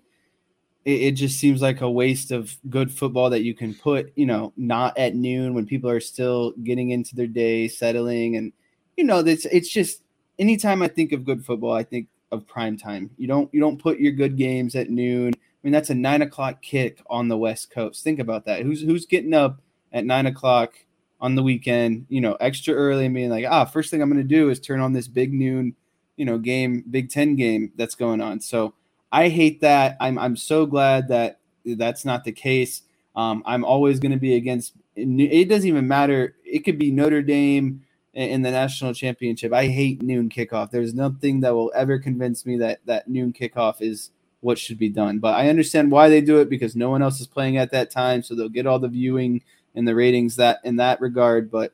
it, 0.84 1.00
it, 1.00 1.12
just 1.12 1.38
seems 1.38 1.62
like 1.62 1.80
a 1.80 1.90
waste 1.90 2.30
of 2.30 2.56
good 2.68 2.92
football 2.92 3.30
that 3.30 3.42
you 3.42 3.54
can 3.54 3.74
put, 3.74 4.12
you 4.16 4.26
know, 4.26 4.52
not 4.56 4.96
at 4.98 5.14
noon 5.14 5.54
when 5.54 5.66
people 5.66 5.90
are 5.90 6.00
still 6.00 6.52
getting 6.62 6.90
into 6.90 7.14
their 7.14 7.26
day, 7.26 7.68
settling, 7.68 8.36
and 8.36 8.52
you 8.96 9.04
know, 9.04 9.22
that's 9.22 9.44
it's 9.46 9.68
just 9.68 10.02
anytime 10.38 10.82
I 10.82 10.88
think 10.88 11.12
of 11.12 11.24
good 11.24 11.44
football, 11.44 11.72
I 11.72 11.82
think 11.82 12.08
of 12.30 12.46
prime 12.46 12.76
time. 12.76 13.10
You 13.16 13.28
don't 13.28 13.52
you 13.52 13.60
don't 13.60 13.78
put 13.78 13.98
your 13.98 14.12
good 14.12 14.36
games 14.36 14.74
at 14.74 14.90
noon. 14.90 15.32
I 15.34 15.38
mean, 15.62 15.72
that's 15.72 15.90
a 15.90 15.94
nine 15.94 16.22
o'clock 16.22 16.60
kick 16.60 17.02
on 17.08 17.28
the 17.28 17.38
West 17.38 17.70
Coast. 17.70 18.04
Think 18.04 18.18
about 18.18 18.44
that. 18.46 18.62
Who's 18.62 18.82
who's 18.82 19.06
getting 19.06 19.34
up 19.34 19.60
at 19.92 20.04
nine 20.04 20.26
o'clock 20.26 20.74
on 21.20 21.34
the 21.34 21.42
weekend? 21.42 22.06
You 22.08 22.20
know, 22.20 22.34
extra 22.34 22.74
early 22.74 23.06
and 23.06 23.14
being 23.14 23.30
like, 23.30 23.46
ah, 23.48 23.64
first 23.64 23.90
thing 23.90 24.02
I'm 24.02 24.10
going 24.10 24.22
to 24.22 24.28
do 24.28 24.50
is 24.50 24.60
turn 24.60 24.80
on 24.80 24.92
this 24.92 25.08
big 25.08 25.32
noon, 25.32 25.74
you 26.16 26.26
know, 26.26 26.38
game, 26.38 26.84
Big 26.90 27.08
Ten 27.08 27.36
game 27.36 27.72
that's 27.76 27.94
going 27.94 28.20
on. 28.20 28.40
So 28.40 28.74
I 29.14 29.28
hate 29.28 29.60
that. 29.60 29.96
I'm 30.00 30.18
I'm 30.18 30.36
so 30.36 30.66
glad 30.66 31.06
that 31.08 31.38
that's 31.64 32.04
not 32.04 32.24
the 32.24 32.32
case. 32.32 32.82
Um, 33.14 33.44
I'm 33.46 33.64
always 33.64 34.00
going 34.00 34.10
to 34.10 34.18
be 34.18 34.34
against. 34.34 34.74
It 34.96 35.48
doesn't 35.48 35.68
even 35.68 35.86
matter. 35.86 36.34
It 36.44 36.64
could 36.64 36.80
be 36.80 36.90
Notre 36.90 37.22
Dame 37.22 37.84
in 38.12 38.42
the 38.42 38.50
national 38.50 38.92
championship. 38.92 39.52
I 39.52 39.66
hate 39.66 40.02
noon 40.02 40.30
kickoff. 40.30 40.72
There's 40.72 40.94
nothing 40.94 41.40
that 41.40 41.54
will 41.54 41.72
ever 41.76 42.00
convince 42.00 42.44
me 42.44 42.58
that 42.58 42.80
that 42.86 43.06
noon 43.06 43.32
kickoff 43.32 43.80
is 43.80 44.10
what 44.40 44.58
should 44.58 44.78
be 44.78 44.88
done. 44.88 45.20
But 45.20 45.36
I 45.36 45.48
understand 45.48 45.92
why 45.92 46.08
they 46.08 46.20
do 46.20 46.40
it 46.40 46.50
because 46.50 46.74
no 46.74 46.90
one 46.90 47.00
else 47.00 47.20
is 47.20 47.28
playing 47.28 47.56
at 47.56 47.70
that 47.70 47.92
time, 47.92 48.20
so 48.22 48.34
they'll 48.34 48.48
get 48.48 48.66
all 48.66 48.80
the 48.80 48.88
viewing 48.88 49.42
and 49.76 49.86
the 49.86 49.94
ratings 49.94 50.34
that 50.36 50.58
in 50.64 50.74
that 50.76 51.00
regard. 51.00 51.52
But 51.52 51.72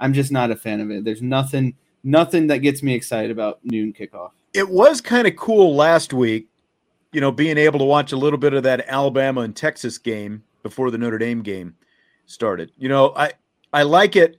I'm 0.00 0.12
just 0.12 0.32
not 0.32 0.50
a 0.50 0.56
fan 0.56 0.80
of 0.80 0.90
it. 0.90 1.04
There's 1.04 1.22
nothing 1.22 1.76
nothing 2.02 2.48
that 2.48 2.58
gets 2.58 2.82
me 2.82 2.94
excited 2.94 3.30
about 3.30 3.60
noon 3.62 3.92
kickoff. 3.92 4.32
It 4.52 4.68
was 4.68 5.00
kind 5.00 5.28
of 5.28 5.36
cool 5.36 5.76
last 5.76 6.12
week, 6.12 6.48
you 7.12 7.20
know, 7.20 7.32
being 7.32 7.58
able 7.58 7.78
to 7.78 7.84
watch 7.84 8.12
a 8.12 8.16
little 8.16 8.38
bit 8.38 8.54
of 8.54 8.62
that 8.62 8.84
Alabama 8.88 9.40
and 9.42 9.54
Texas 9.54 9.98
game 9.98 10.42
before 10.62 10.90
the 10.90 10.98
Notre 10.98 11.18
Dame 11.18 11.42
game 11.42 11.74
started. 12.26 12.72
You 12.78 12.88
know, 12.88 13.12
I 13.16 13.32
I 13.72 13.82
like 13.82 14.16
it 14.16 14.38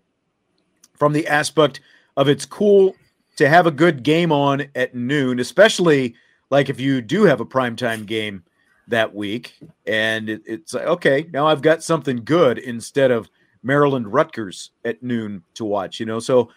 from 0.94 1.14
the 1.14 1.28
aspect 1.28 1.82
of 2.18 2.28
it's 2.28 2.46
cool 2.46 2.96
to 3.38 3.50
have 3.50 3.66
a 3.66 3.72
good 3.72 4.04
game 4.04 4.32
on 4.32 4.68
at 4.76 4.94
noon, 4.94 5.40
especially 5.40 6.16
like 6.50 6.70
if 6.70 6.80
you 6.80 7.02
do 7.02 7.24
have 7.24 7.42
a 7.42 7.46
primetime 7.46 8.06
game 8.06 8.44
that 8.88 9.14
week 9.16 9.58
and 9.86 10.30
it, 10.30 10.42
it's 10.46 10.74
like, 10.74 10.86
okay, 10.86 11.28
now 11.32 11.48
I've 11.48 11.62
got 11.62 11.82
something 11.82 12.24
good 12.24 12.58
instead 12.58 13.10
of 13.10 13.30
Maryland 13.64 14.12
Rutgers 14.12 14.72
at 14.86 15.02
noon 15.02 15.44
to 15.56 15.66
watch, 15.66 16.00
you 16.00 16.06
know. 16.06 16.20
So 16.20 16.50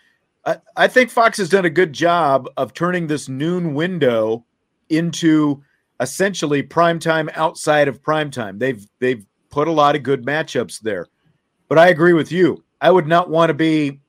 I, 0.44 0.56
I 0.76 0.88
think 0.88 1.10
Fox 1.10 1.38
has 1.38 1.48
done 1.48 1.64
a 1.64 1.70
good 1.70 1.92
job 1.92 2.48
of 2.56 2.74
turning 2.74 3.06
this 3.06 3.28
noon 3.28 3.74
window 3.74 4.44
into 4.88 5.62
essentially 6.00 6.62
primetime 6.62 7.30
outside 7.34 7.88
of 7.88 8.02
primetime. 8.02 8.58
They've 8.58 8.86
they've 8.98 9.24
put 9.50 9.68
a 9.68 9.72
lot 9.72 9.96
of 9.96 10.02
good 10.02 10.24
matchups 10.24 10.80
there. 10.80 11.06
But 11.68 11.78
I 11.78 11.88
agree 11.88 12.12
with 12.12 12.30
you. 12.32 12.62
I 12.80 12.90
would 12.90 13.06
not 13.06 13.30
want 13.30 13.50
to 13.50 13.54
be 13.54 14.00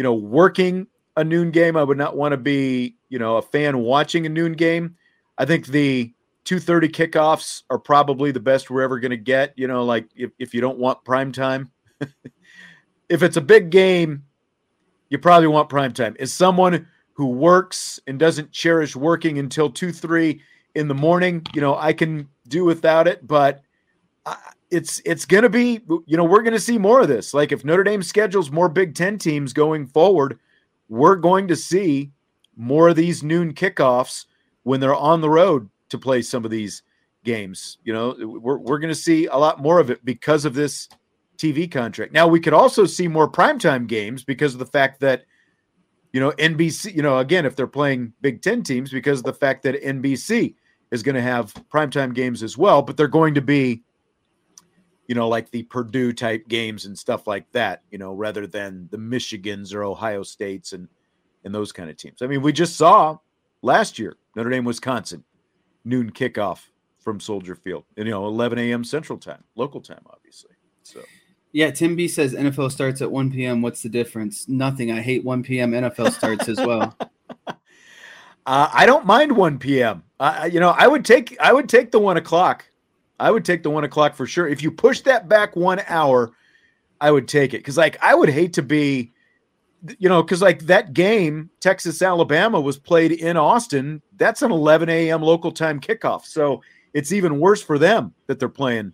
you 0.00 0.02
know, 0.02 0.14
working 0.14 0.86
a 1.18 1.22
noon 1.22 1.50
game. 1.50 1.76
I 1.76 1.82
would 1.82 1.98
not 1.98 2.16
want 2.16 2.32
to 2.32 2.38
be, 2.38 2.96
you 3.10 3.18
know, 3.18 3.36
a 3.36 3.42
fan 3.42 3.80
watching 3.80 4.24
a 4.24 4.30
noon 4.30 4.54
game. 4.54 4.96
I 5.36 5.44
think 5.44 5.66
the 5.66 6.14
2:30 6.46 6.88
kickoffs 6.88 7.64
are 7.68 7.78
probably 7.78 8.32
the 8.32 8.40
best 8.40 8.70
we're 8.70 8.80
ever 8.80 8.98
going 8.98 9.10
to 9.10 9.18
get. 9.18 9.52
You 9.56 9.68
know, 9.68 9.84
like 9.84 10.08
if, 10.16 10.30
if 10.38 10.54
you 10.54 10.62
don't 10.62 10.78
want 10.78 11.04
prime 11.04 11.32
time, 11.32 11.70
if 13.10 13.22
it's 13.22 13.36
a 13.36 13.42
big 13.42 13.68
game, 13.68 14.24
you 15.10 15.18
probably 15.18 15.48
want 15.48 15.68
prime 15.68 15.92
time. 15.92 16.16
As 16.18 16.32
someone 16.32 16.88
who 17.12 17.26
works 17.26 18.00
and 18.06 18.18
doesn't 18.18 18.52
cherish 18.52 18.96
working 18.96 19.38
until 19.38 19.68
two, 19.68 19.92
three 19.92 20.40
in 20.74 20.88
the 20.88 20.94
morning, 20.94 21.46
you 21.54 21.60
know, 21.60 21.76
I 21.76 21.92
can 21.92 22.28
do 22.48 22.64
without 22.64 23.06
it. 23.08 23.26
But 23.26 23.62
it's 24.70 25.02
it's 25.04 25.24
going 25.24 25.42
to 25.42 25.48
be 25.48 25.80
you 26.06 26.16
know 26.16 26.24
we're 26.24 26.42
going 26.42 26.54
to 26.54 26.60
see 26.60 26.78
more 26.78 27.00
of 27.00 27.08
this 27.08 27.34
like 27.34 27.52
if 27.52 27.64
notre 27.64 27.84
dame 27.84 28.02
schedules 28.02 28.50
more 28.50 28.68
big 28.68 28.94
ten 28.94 29.18
teams 29.18 29.52
going 29.52 29.86
forward 29.86 30.38
we're 30.88 31.16
going 31.16 31.48
to 31.48 31.56
see 31.56 32.10
more 32.56 32.88
of 32.88 32.96
these 32.96 33.22
noon 33.22 33.52
kickoffs 33.52 34.26
when 34.62 34.80
they're 34.80 34.94
on 34.94 35.20
the 35.20 35.30
road 35.30 35.68
to 35.88 35.98
play 35.98 36.22
some 36.22 36.44
of 36.44 36.50
these 36.50 36.82
games 37.24 37.78
you 37.84 37.92
know 37.92 38.14
we're, 38.18 38.58
we're 38.58 38.78
going 38.78 38.92
to 38.92 38.94
see 38.94 39.26
a 39.26 39.36
lot 39.36 39.60
more 39.60 39.80
of 39.80 39.90
it 39.90 40.04
because 40.04 40.44
of 40.44 40.54
this 40.54 40.88
tv 41.36 41.70
contract 41.70 42.12
now 42.12 42.26
we 42.26 42.40
could 42.40 42.54
also 42.54 42.86
see 42.86 43.08
more 43.08 43.30
primetime 43.30 43.86
games 43.86 44.24
because 44.24 44.52
of 44.52 44.58
the 44.58 44.66
fact 44.66 45.00
that 45.00 45.24
you 46.12 46.20
know 46.20 46.30
nbc 46.32 46.94
you 46.94 47.02
know 47.02 47.18
again 47.18 47.44
if 47.44 47.56
they're 47.56 47.66
playing 47.66 48.12
big 48.20 48.40
ten 48.40 48.62
teams 48.62 48.90
because 48.90 49.18
of 49.18 49.24
the 49.24 49.32
fact 49.32 49.62
that 49.62 49.82
nbc 49.82 50.54
is 50.90 51.02
going 51.02 51.14
to 51.14 51.22
have 51.22 51.54
primetime 51.72 52.14
games 52.14 52.42
as 52.42 52.56
well 52.56 52.82
but 52.82 52.96
they're 52.96 53.08
going 53.08 53.34
to 53.34 53.42
be 53.42 53.82
you 55.10 55.16
know, 55.16 55.28
like 55.28 55.50
the 55.50 55.64
Purdue 55.64 56.12
type 56.12 56.46
games 56.46 56.86
and 56.86 56.96
stuff 56.96 57.26
like 57.26 57.50
that, 57.50 57.82
you 57.90 57.98
know, 57.98 58.14
rather 58.14 58.46
than 58.46 58.88
the 58.92 58.96
Michigans 58.96 59.74
or 59.74 59.82
Ohio 59.82 60.22
States 60.22 60.72
and 60.72 60.86
and 61.42 61.52
those 61.52 61.72
kind 61.72 61.90
of 61.90 61.96
teams. 61.96 62.22
I 62.22 62.28
mean, 62.28 62.42
we 62.42 62.52
just 62.52 62.76
saw 62.76 63.18
last 63.60 63.98
year 63.98 64.14
Notre 64.36 64.50
Dame, 64.50 64.64
Wisconsin, 64.64 65.24
noon 65.84 66.12
kickoff 66.12 66.60
from 67.00 67.18
Soldier 67.18 67.56
Field, 67.56 67.86
and 67.96 68.06
you 68.06 68.12
know, 68.12 68.24
11 68.28 68.60
a.m. 68.60 68.84
Central 68.84 69.18
Time, 69.18 69.42
local 69.56 69.80
time, 69.80 70.02
obviously. 70.08 70.52
So. 70.84 71.00
Yeah, 71.50 71.72
Tim 71.72 71.96
B 71.96 72.06
says 72.06 72.32
NFL 72.32 72.70
starts 72.70 73.02
at 73.02 73.10
1 73.10 73.32
p.m. 73.32 73.62
What's 73.62 73.82
the 73.82 73.88
difference? 73.88 74.48
Nothing. 74.48 74.92
I 74.92 75.00
hate 75.00 75.24
1 75.24 75.42
p.m. 75.42 75.72
NFL 75.72 76.12
starts 76.12 76.48
as 76.48 76.58
well. 76.58 76.96
uh, 77.48 77.54
I 78.46 78.86
don't 78.86 79.06
mind 79.06 79.32
1 79.32 79.58
p.m. 79.58 80.04
You 80.50 80.60
know, 80.60 80.70
I 80.70 80.86
would 80.86 81.04
take 81.04 81.36
I 81.40 81.52
would 81.52 81.68
take 81.68 81.90
the 81.90 81.98
one 81.98 82.16
o'clock 82.16 82.66
I 83.20 83.30
would 83.30 83.44
take 83.44 83.62
the 83.62 83.70
one 83.70 83.84
o'clock 83.84 84.14
for 84.16 84.26
sure. 84.26 84.48
If 84.48 84.62
you 84.62 84.70
push 84.70 85.00
that 85.02 85.28
back 85.28 85.54
one 85.54 85.82
hour, 85.86 86.32
I 87.00 87.10
would 87.10 87.28
take 87.28 87.54
it 87.54 87.58
because, 87.58 87.76
like, 87.76 87.98
I 88.02 88.14
would 88.14 88.30
hate 88.30 88.54
to 88.54 88.62
be, 88.62 89.12
you 89.98 90.08
know, 90.08 90.22
because 90.22 90.42
like 90.42 90.60
that 90.62 90.94
game, 90.94 91.50
Texas 91.60 92.02
Alabama 92.02 92.60
was 92.60 92.78
played 92.78 93.12
in 93.12 93.36
Austin. 93.36 94.02
That's 94.16 94.42
an 94.42 94.50
11 94.50 94.88
a.m. 94.88 95.22
local 95.22 95.52
time 95.52 95.80
kickoff, 95.80 96.24
so 96.24 96.62
it's 96.94 97.12
even 97.12 97.38
worse 97.38 97.62
for 97.62 97.78
them 97.78 98.14
that 98.26 98.38
they're 98.40 98.48
playing 98.48 98.92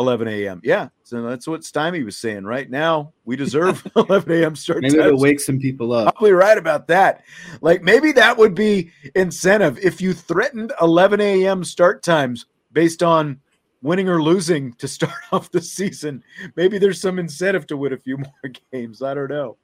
11 0.00 0.26
a.m. 0.28 0.60
Yeah, 0.64 0.88
so 1.04 1.22
that's 1.22 1.46
what 1.46 1.62
Stymie 1.62 2.02
was 2.02 2.16
saying. 2.16 2.44
Right 2.44 2.68
now, 2.68 3.12
we 3.24 3.36
deserve 3.36 3.86
11 3.96 4.32
a.m. 4.32 4.56
start. 4.56 4.82
Maybe 4.82 4.98
it'll 4.98 5.20
wake 5.20 5.40
some 5.40 5.58
people 5.58 5.92
up. 5.92 6.14
Probably 6.14 6.32
right 6.32 6.58
about 6.58 6.88
that. 6.88 7.22
Like 7.60 7.82
maybe 7.82 8.12
that 8.12 8.36
would 8.36 8.54
be 8.54 8.90
incentive 9.14 9.78
if 9.78 10.00
you 10.00 10.12
threatened 10.12 10.72
11 10.80 11.20
a.m. 11.20 11.62
start 11.62 12.02
times 12.02 12.46
based 12.72 13.02
on 13.02 13.40
winning 13.82 14.08
or 14.08 14.22
losing 14.22 14.72
to 14.74 14.88
start 14.88 15.12
off 15.32 15.50
the 15.50 15.60
season. 15.60 16.24
Maybe 16.56 16.78
there's 16.78 17.00
some 17.00 17.18
incentive 17.18 17.66
to 17.68 17.76
win 17.76 17.92
a 17.92 17.98
few 17.98 18.16
more 18.18 18.52
games. 18.72 19.02
I 19.02 19.14
don't 19.14 19.30
know. 19.30 19.56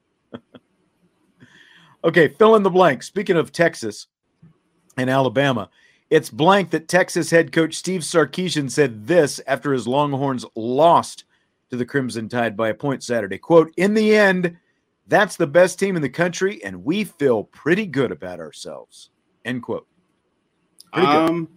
okay, 2.03 2.27
fill 2.29 2.55
in 2.55 2.63
the 2.63 2.69
blank. 2.69 3.03
Speaking 3.03 3.35
of 3.35 3.51
Texas, 3.51 4.07
and 4.97 5.09
Alabama. 5.09 5.69
It's 6.09 6.29
blank 6.29 6.69
that 6.71 6.87
Texas 6.87 7.29
head 7.29 7.51
coach 7.51 7.75
Steve 7.75 8.01
Sarkisian 8.01 8.71
said 8.71 9.07
this 9.07 9.41
after 9.45 9.73
his 9.73 9.87
Longhorns 9.87 10.45
lost 10.55 11.25
to 11.69 11.75
the 11.75 11.85
Crimson 11.85 12.29
Tide 12.29 12.55
by 12.55 12.69
a 12.69 12.73
point 12.73 13.03
Saturday. 13.03 13.37
Quote, 13.37 13.73
in 13.75 13.93
the 13.93 14.15
end, 14.15 14.57
that's 15.07 15.35
the 15.35 15.47
best 15.47 15.79
team 15.79 15.95
in 15.95 16.01
the 16.01 16.09
country, 16.09 16.63
and 16.63 16.83
we 16.83 17.03
feel 17.03 17.43
pretty 17.45 17.85
good 17.85 18.11
about 18.11 18.39
ourselves. 18.39 19.09
End 19.43 19.63
quote. 19.63 19.87
Um, 20.93 21.49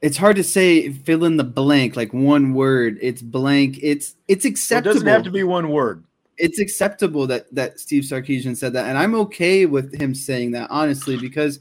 it's 0.00 0.16
hard 0.16 0.36
to 0.36 0.44
say 0.44 0.90
fill 0.90 1.24
in 1.24 1.36
the 1.36 1.44
blank, 1.44 1.96
like 1.96 2.12
one 2.12 2.54
word. 2.54 2.98
It's 3.00 3.22
blank. 3.22 3.78
It's 3.82 4.16
it's 4.26 4.44
acceptable. 4.44 4.90
It 4.90 4.94
doesn't 4.94 5.08
have 5.08 5.22
to 5.24 5.30
be 5.30 5.44
one 5.44 5.68
word. 5.70 6.04
It's 6.38 6.58
acceptable 6.58 7.26
that 7.28 7.54
that 7.54 7.78
Steve 7.78 8.04
Sarkisian 8.04 8.56
said 8.56 8.72
that, 8.72 8.86
and 8.86 8.98
I'm 8.98 9.14
okay 9.16 9.66
with 9.66 9.98
him 10.00 10.14
saying 10.14 10.52
that, 10.52 10.70
honestly, 10.70 11.16
because 11.18 11.60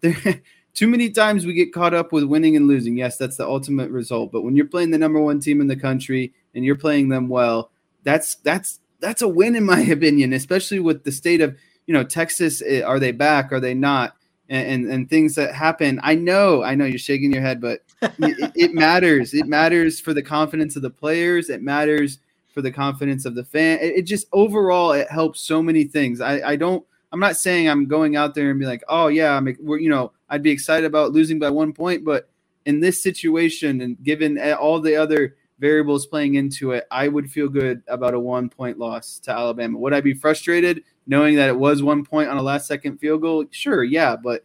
there 0.00 0.42
too 0.76 0.86
many 0.86 1.08
times 1.08 1.46
we 1.46 1.54
get 1.54 1.72
caught 1.72 1.94
up 1.94 2.12
with 2.12 2.24
winning 2.24 2.54
and 2.54 2.68
losing. 2.68 2.98
Yes, 2.98 3.16
that's 3.16 3.38
the 3.38 3.48
ultimate 3.48 3.90
result. 3.90 4.30
But 4.30 4.42
when 4.42 4.54
you're 4.54 4.66
playing 4.66 4.90
the 4.90 4.98
number 4.98 5.18
one 5.18 5.40
team 5.40 5.62
in 5.62 5.66
the 5.66 5.74
country 5.74 6.34
and 6.54 6.64
you're 6.64 6.76
playing 6.76 7.08
them 7.08 7.28
well, 7.28 7.70
that's 8.04 8.36
that's 8.36 8.78
that's 9.00 9.22
a 9.22 9.28
win 9.28 9.56
in 9.56 9.64
my 9.64 9.80
opinion, 9.90 10.34
especially 10.34 10.78
with 10.78 11.02
the 11.02 11.10
state 11.10 11.40
of 11.40 11.56
you 11.86 11.94
know 11.94 12.04
Texas. 12.04 12.62
Eh, 12.64 12.82
are 12.82 13.00
they 13.00 13.10
back? 13.10 13.52
Are 13.52 13.60
they 13.60 13.72
not? 13.72 14.16
And 14.50 14.68
and, 14.68 14.92
and 14.92 15.10
things 15.10 15.34
that 15.36 15.54
happen. 15.54 15.98
I 16.02 16.14
know, 16.14 16.62
I 16.62 16.74
know 16.74 16.84
you're 16.84 16.98
shaking 16.98 17.32
your 17.32 17.42
head, 17.42 17.58
but 17.60 17.80
it, 18.02 18.52
it 18.54 18.74
matters. 18.74 19.32
It 19.32 19.46
matters 19.46 19.98
for 19.98 20.12
the 20.12 20.22
confidence 20.22 20.76
of 20.76 20.82
the 20.82 20.90
players. 20.90 21.48
It 21.48 21.62
matters 21.62 22.18
for 22.52 22.60
the 22.60 22.70
confidence 22.70 23.24
of 23.24 23.34
the 23.34 23.44
fan. 23.44 23.78
It, 23.80 23.96
it 23.96 24.02
just 24.02 24.26
overall 24.30 24.92
it 24.92 25.10
helps 25.10 25.40
so 25.40 25.62
many 25.62 25.84
things. 25.84 26.20
I 26.20 26.50
I 26.50 26.56
don't. 26.56 26.84
I'm 27.12 27.20
not 27.20 27.36
saying 27.36 27.68
I'm 27.68 27.86
going 27.86 28.16
out 28.16 28.34
there 28.34 28.50
and 28.50 28.58
be 28.58 28.66
like, 28.66 28.82
oh 28.88 29.08
yeah, 29.08 29.36
I'm 29.36 29.54
we're 29.60 29.78
you 29.78 29.88
know 29.88 30.12
I'd 30.28 30.42
be 30.42 30.50
excited 30.50 30.84
about 30.84 31.12
losing 31.12 31.38
by 31.38 31.50
one 31.50 31.72
point. 31.72 32.04
But 32.04 32.28
in 32.64 32.80
this 32.80 33.02
situation, 33.02 33.80
and 33.80 34.02
given 34.02 34.38
all 34.52 34.80
the 34.80 34.96
other 34.96 35.36
variables 35.58 36.06
playing 36.06 36.34
into 36.34 36.72
it, 36.72 36.86
I 36.90 37.08
would 37.08 37.30
feel 37.30 37.48
good 37.48 37.82
about 37.88 38.14
a 38.14 38.20
one 38.20 38.48
point 38.48 38.78
loss 38.78 39.18
to 39.20 39.30
Alabama. 39.30 39.78
Would 39.78 39.94
I 39.94 40.00
be 40.00 40.14
frustrated 40.14 40.82
knowing 41.06 41.36
that 41.36 41.48
it 41.48 41.56
was 41.56 41.82
one 41.82 42.04
point 42.04 42.28
on 42.28 42.36
a 42.36 42.42
last 42.42 42.66
second 42.66 42.98
field 42.98 43.22
goal? 43.22 43.44
Sure, 43.50 43.84
yeah, 43.84 44.16
but 44.16 44.44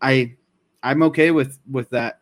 I 0.00 0.36
I'm 0.82 1.02
okay 1.04 1.30
with 1.30 1.58
with 1.70 1.90
that, 1.90 2.20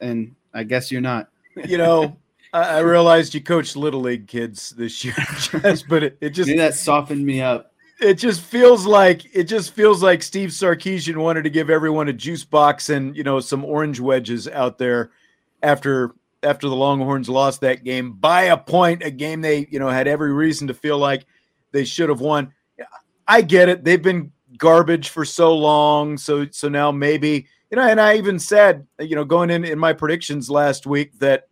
and 0.00 0.34
I 0.54 0.64
guess 0.64 0.90
you're 0.90 1.00
not. 1.00 1.28
You 1.66 1.78
know. 1.78 2.16
I 2.52 2.78
realized 2.78 3.34
you 3.34 3.42
coached 3.42 3.76
little 3.76 4.00
league 4.00 4.28
kids 4.28 4.70
this 4.70 5.04
year, 5.04 5.14
but 5.90 6.02
it, 6.02 6.18
it 6.22 6.30
just 6.30 6.46
Maybe 6.46 6.60
that 6.60 6.74
softened 6.74 7.26
me 7.26 7.42
up 7.42 7.74
it 8.00 8.14
just 8.14 8.40
feels 8.42 8.86
like 8.86 9.24
it 9.34 9.44
just 9.44 9.72
feels 9.72 10.02
like 10.02 10.22
Steve 10.22 10.50
Sarkisian 10.50 11.16
wanted 11.16 11.44
to 11.44 11.50
give 11.50 11.70
everyone 11.70 12.08
a 12.08 12.12
juice 12.12 12.44
box 12.44 12.90
and 12.90 13.16
you 13.16 13.22
know 13.22 13.40
some 13.40 13.64
orange 13.64 14.00
wedges 14.00 14.48
out 14.48 14.78
there 14.78 15.10
after 15.62 16.14
after 16.42 16.68
the 16.68 16.76
Longhorns 16.76 17.28
lost 17.28 17.60
that 17.62 17.84
game 17.84 18.12
by 18.12 18.44
a 18.44 18.56
point, 18.56 19.02
a 19.02 19.10
game 19.10 19.40
they 19.40 19.66
you 19.70 19.78
know 19.78 19.88
had 19.88 20.06
every 20.06 20.32
reason 20.32 20.66
to 20.68 20.74
feel 20.74 20.98
like 20.98 21.26
they 21.72 21.84
should 21.84 22.08
have 22.08 22.20
won. 22.20 22.52
I 23.26 23.42
get 23.42 23.68
it; 23.68 23.82
they've 23.82 24.02
been 24.02 24.32
garbage 24.58 25.08
for 25.08 25.24
so 25.24 25.56
long, 25.56 26.18
so 26.18 26.46
so 26.50 26.68
now 26.68 26.92
maybe 26.92 27.46
you 27.70 27.76
know. 27.76 27.82
And 27.82 28.00
I 28.00 28.16
even 28.16 28.38
said 28.38 28.86
you 29.00 29.16
know 29.16 29.24
going 29.24 29.50
in 29.50 29.64
in 29.64 29.78
my 29.78 29.94
predictions 29.94 30.50
last 30.50 30.86
week 30.86 31.18
that 31.20 31.48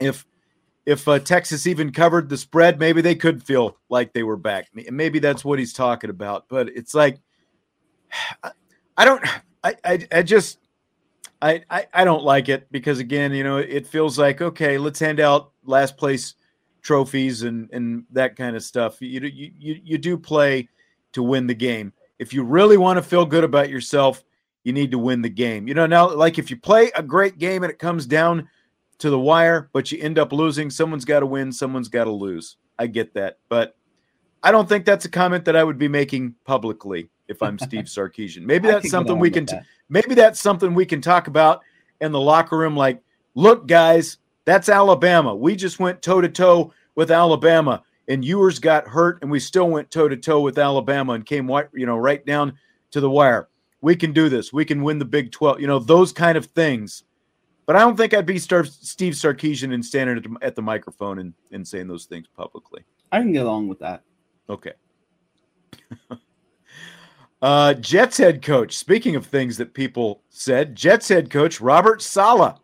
if 0.00 0.24
if 0.86 1.06
uh, 1.06 1.18
Texas 1.18 1.66
even 1.66 1.92
covered 1.92 2.28
the 2.28 2.36
spread, 2.36 2.78
maybe 2.78 3.00
they 3.00 3.14
could 3.14 3.42
feel 3.42 3.76
like 3.88 4.12
they 4.12 4.22
were 4.22 4.36
back. 4.36 4.68
Maybe 4.90 5.18
that's 5.18 5.44
what 5.44 5.58
he's 5.58 5.72
talking 5.72 6.10
about. 6.10 6.46
But 6.48 6.68
it's 6.68 6.94
like, 6.94 7.20
I 8.96 9.04
don't, 9.04 9.24
I, 9.64 9.76
I, 9.84 10.08
I 10.10 10.22
just, 10.22 10.58
I, 11.42 11.62
I, 11.70 11.86
I 11.92 12.04
don't 12.04 12.24
like 12.24 12.48
it 12.48 12.70
because 12.70 12.98
again, 12.98 13.32
you 13.32 13.44
know, 13.44 13.58
it 13.58 13.86
feels 13.86 14.18
like 14.18 14.40
okay, 14.40 14.78
let's 14.78 15.00
hand 15.00 15.20
out 15.20 15.52
last 15.64 15.96
place 15.96 16.34
trophies 16.82 17.42
and 17.42 17.68
and 17.72 18.04
that 18.12 18.36
kind 18.36 18.56
of 18.56 18.62
stuff. 18.62 19.00
You 19.00 19.20
you 19.20 19.52
you, 19.58 19.80
you 19.82 19.98
do 19.98 20.18
play 20.18 20.68
to 21.12 21.22
win 21.22 21.46
the 21.46 21.54
game. 21.54 21.92
If 22.18 22.34
you 22.34 22.42
really 22.42 22.76
want 22.76 22.98
to 22.98 23.02
feel 23.02 23.24
good 23.24 23.44
about 23.44 23.70
yourself, 23.70 24.22
you 24.64 24.72
need 24.72 24.90
to 24.90 24.98
win 24.98 25.22
the 25.22 25.30
game. 25.30 25.66
You 25.66 25.74
know, 25.74 25.86
now 25.86 26.14
like 26.14 26.38
if 26.38 26.50
you 26.50 26.56
play 26.56 26.90
a 26.94 27.02
great 27.02 27.38
game 27.38 27.62
and 27.62 27.70
it 27.70 27.78
comes 27.78 28.06
down 28.06 28.48
to 29.00 29.10
the 29.10 29.18
wire, 29.18 29.68
but 29.72 29.90
you 29.90 30.00
end 30.00 30.18
up 30.18 30.32
losing. 30.32 30.70
Someone's 30.70 31.04
got 31.04 31.20
to 31.20 31.26
win, 31.26 31.52
someone's 31.52 31.88
got 31.88 32.04
to 32.04 32.10
lose. 32.10 32.56
I 32.78 32.86
get 32.86 33.14
that. 33.14 33.38
But 33.48 33.76
I 34.42 34.52
don't 34.52 34.68
think 34.68 34.84
that's 34.84 35.04
a 35.04 35.10
comment 35.10 35.44
that 35.46 35.56
I 35.56 35.64
would 35.64 35.78
be 35.78 35.88
making 35.88 36.34
publicly 36.44 37.10
if 37.28 37.42
I'm 37.42 37.58
Steve 37.58 37.84
Sarkisian. 37.84 38.42
Maybe 38.42 38.68
that's 38.68 38.90
something 38.90 39.18
we 39.18 39.30
can 39.30 39.46
t- 39.46 39.56
that. 39.56 39.66
maybe 39.88 40.14
that's 40.14 40.40
something 40.40 40.74
we 40.74 40.86
can 40.86 41.00
talk 41.00 41.26
about 41.26 41.62
in 42.00 42.12
the 42.12 42.20
locker 42.20 42.56
room 42.56 42.76
like, 42.76 43.02
look 43.34 43.66
guys, 43.66 44.18
that's 44.44 44.68
Alabama. 44.68 45.34
We 45.34 45.56
just 45.56 45.78
went 45.78 46.02
toe 46.02 46.20
to 46.20 46.28
toe 46.28 46.72
with 46.94 47.10
Alabama 47.10 47.82
and 48.08 48.24
Ewers 48.24 48.58
got 48.58 48.88
hurt 48.88 49.18
and 49.22 49.30
we 49.30 49.40
still 49.40 49.68
went 49.68 49.90
toe 49.90 50.08
to 50.08 50.16
toe 50.16 50.40
with 50.40 50.58
Alabama 50.58 51.12
and 51.14 51.24
came 51.24 51.46
white, 51.46 51.68
you 51.72 51.86
know 51.86 51.96
right 51.96 52.24
down 52.26 52.54
to 52.90 53.00
the 53.00 53.10
wire. 53.10 53.48
We 53.82 53.96
can 53.96 54.12
do 54.12 54.28
this. 54.28 54.52
We 54.52 54.64
can 54.64 54.82
win 54.82 54.98
the 54.98 55.04
Big 55.06 55.32
12. 55.32 55.60
You 55.60 55.66
know, 55.66 55.78
those 55.78 56.12
kind 56.12 56.36
of 56.36 56.46
things 56.46 57.04
but 57.66 57.76
I 57.76 57.80
don't 57.80 57.96
think 57.96 58.14
I'd 58.14 58.26
be 58.26 58.38
Steve 58.38 59.14
Sarkisian 59.14 59.74
and 59.74 59.84
standing 59.84 60.16
at 60.16 60.22
the, 60.22 60.36
at 60.42 60.56
the 60.56 60.62
microphone 60.62 61.18
and, 61.18 61.34
and 61.52 61.66
saying 61.66 61.88
those 61.88 62.06
things 62.06 62.26
publicly. 62.36 62.84
I 63.12 63.20
can 63.20 63.32
get 63.32 63.46
along 63.46 63.68
with 63.68 63.78
that. 63.80 64.02
Okay. 64.48 64.72
uh, 67.42 67.74
Jets 67.74 68.16
head 68.18 68.42
coach. 68.42 68.76
Speaking 68.76 69.16
of 69.16 69.26
things 69.26 69.56
that 69.58 69.74
people 69.74 70.22
said, 70.30 70.74
Jets 70.74 71.08
head 71.08 71.30
coach 71.30 71.60
Robert 71.60 72.02
Saleh 72.02 72.56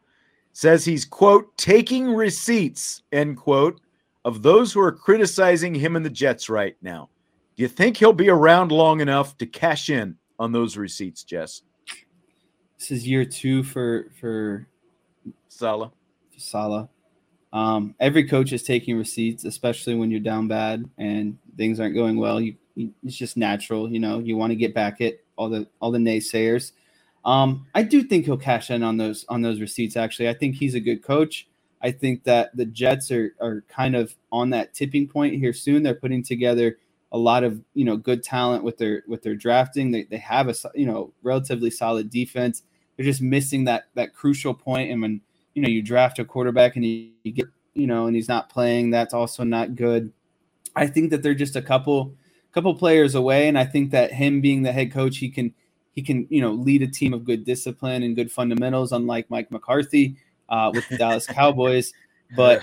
says 0.52 0.85
he's 0.85 1.04
quote 1.04 1.56
taking 1.56 2.12
receipts 2.12 3.02
end 3.12 3.37
quote 3.37 3.80
of 4.24 4.42
those 4.42 4.72
who 4.72 4.80
are 4.80 4.92
criticizing 4.92 5.74
him 5.74 5.96
and 5.96 6.04
the 6.04 6.11
Jets 6.11 6.48
right 6.48 6.76
now. 6.82 7.09
Do 7.56 7.62
you 7.62 7.68
think 7.68 7.96
he'll 7.96 8.12
be 8.12 8.28
around 8.28 8.72
long 8.72 9.00
enough 9.00 9.38
to 9.38 9.46
cash 9.46 9.88
in 9.88 10.16
on 10.38 10.52
those 10.52 10.76
receipts, 10.76 11.24
Jess? 11.24 11.62
This 12.78 12.90
is 12.90 13.06
year 13.06 13.24
two 13.24 13.62
for 13.62 14.11
for 14.20 14.66
Saleh. 15.48 15.90
Saleh. 16.36 16.88
Um, 17.52 17.94
every 18.00 18.28
coach 18.28 18.52
is 18.52 18.62
taking 18.62 18.98
receipts, 18.98 19.44
especially 19.44 19.94
when 19.94 20.10
you're 20.10 20.20
down 20.20 20.48
bad 20.48 20.88
and 20.98 21.38
things 21.56 21.80
aren't 21.80 21.94
going 21.94 22.18
well. 22.18 22.40
You, 22.40 22.56
you 22.74 22.92
it's 23.02 23.16
just 23.16 23.36
natural, 23.36 23.90
you 23.90 23.98
know. 23.98 24.18
You 24.18 24.36
want 24.36 24.50
to 24.50 24.56
get 24.56 24.74
back 24.74 25.00
at 25.00 25.14
all 25.36 25.48
the 25.48 25.66
all 25.80 25.90
the 25.90 25.98
naysayers. 25.98 26.72
Um, 27.24 27.66
I 27.74 27.82
do 27.82 28.02
think 28.02 28.24
he'll 28.24 28.36
cash 28.36 28.70
in 28.70 28.82
on 28.82 28.98
those 28.98 29.24
on 29.28 29.42
those 29.42 29.60
receipts. 29.60 29.96
Actually, 29.96 30.28
I 30.28 30.34
think 30.34 30.56
he's 30.56 30.74
a 30.74 30.80
good 30.80 31.02
coach. 31.02 31.48
I 31.82 31.90
think 31.92 32.24
that 32.24 32.54
the 32.56 32.66
Jets 32.66 33.10
are 33.10 33.34
are 33.40 33.64
kind 33.68 33.96
of 33.96 34.14
on 34.30 34.50
that 34.50 34.74
tipping 34.74 35.08
point 35.08 35.34
here 35.34 35.52
soon. 35.52 35.82
They're 35.82 35.94
putting 35.94 36.22
together 36.22 36.78
a 37.12 37.18
lot 37.18 37.44
of 37.44 37.60
you 37.74 37.84
know 37.84 37.96
good 37.96 38.22
talent 38.22 38.64
with 38.64 38.76
their 38.78 39.02
with 39.06 39.22
their 39.22 39.34
drafting. 39.34 39.90
They 39.90 40.04
they 40.04 40.18
have 40.18 40.48
a 40.48 40.54
you 40.74 40.86
know 40.86 41.12
relatively 41.22 41.70
solid 41.70 42.10
defense. 42.10 42.62
They're 42.96 43.06
just 43.06 43.22
missing 43.22 43.64
that 43.64 43.88
that 43.94 44.14
crucial 44.14 44.54
point, 44.54 44.90
and 44.90 45.02
when 45.02 45.20
you 45.54 45.62
know 45.62 45.68
you 45.68 45.82
draft 45.82 46.18
a 46.18 46.24
quarterback 46.24 46.76
and 46.76 46.85
you, 46.85 47.11
you 47.22 47.32
get 47.32 47.46
you 47.74 47.87
know 47.87 48.06
and 48.06 48.16
he's 48.16 48.28
not 48.28 48.48
playing 48.48 48.90
that's 48.90 49.14
also 49.14 49.44
not 49.44 49.74
good. 49.74 50.12
I 50.74 50.87
think 50.87 51.11
that 51.11 51.22
they're 51.22 51.35
just 51.35 51.56
a 51.56 51.62
couple 51.62 52.14
couple 52.56 52.74
players 52.74 53.14
away. 53.14 53.48
And 53.48 53.59
i 53.59 53.64
think 53.64 53.90
that 53.90 54.12
him 54.12 54.40
being 54.40 54.62
the 54.62 54.72
head 54.72 54.90
coach 54.90 55.18
he 55.18 55.28
can 55.28 55.52
he 55.92 56.02
can 56.02 56.26
you 56.30 56.40
know 56.40 56.52
lead 56.52 56.82
a 56.82 56.87
team 56.87 57.12
of 57.12 57.24
good 57.24 57.44
discipline 57.44 58.02
and 58.02 58.16
good 58.16 58.32
fundamentals 58.32 58.92
unlike 58.92 59.30
mike 59.30 59.50
mccarthy 59.50 60.16
uh, 60.48 60.70
with 60.72 60.88
the 60.88 60.96
dallas 60.96 61.26
cowboys. 61.38 61.92
But 62.35 62.62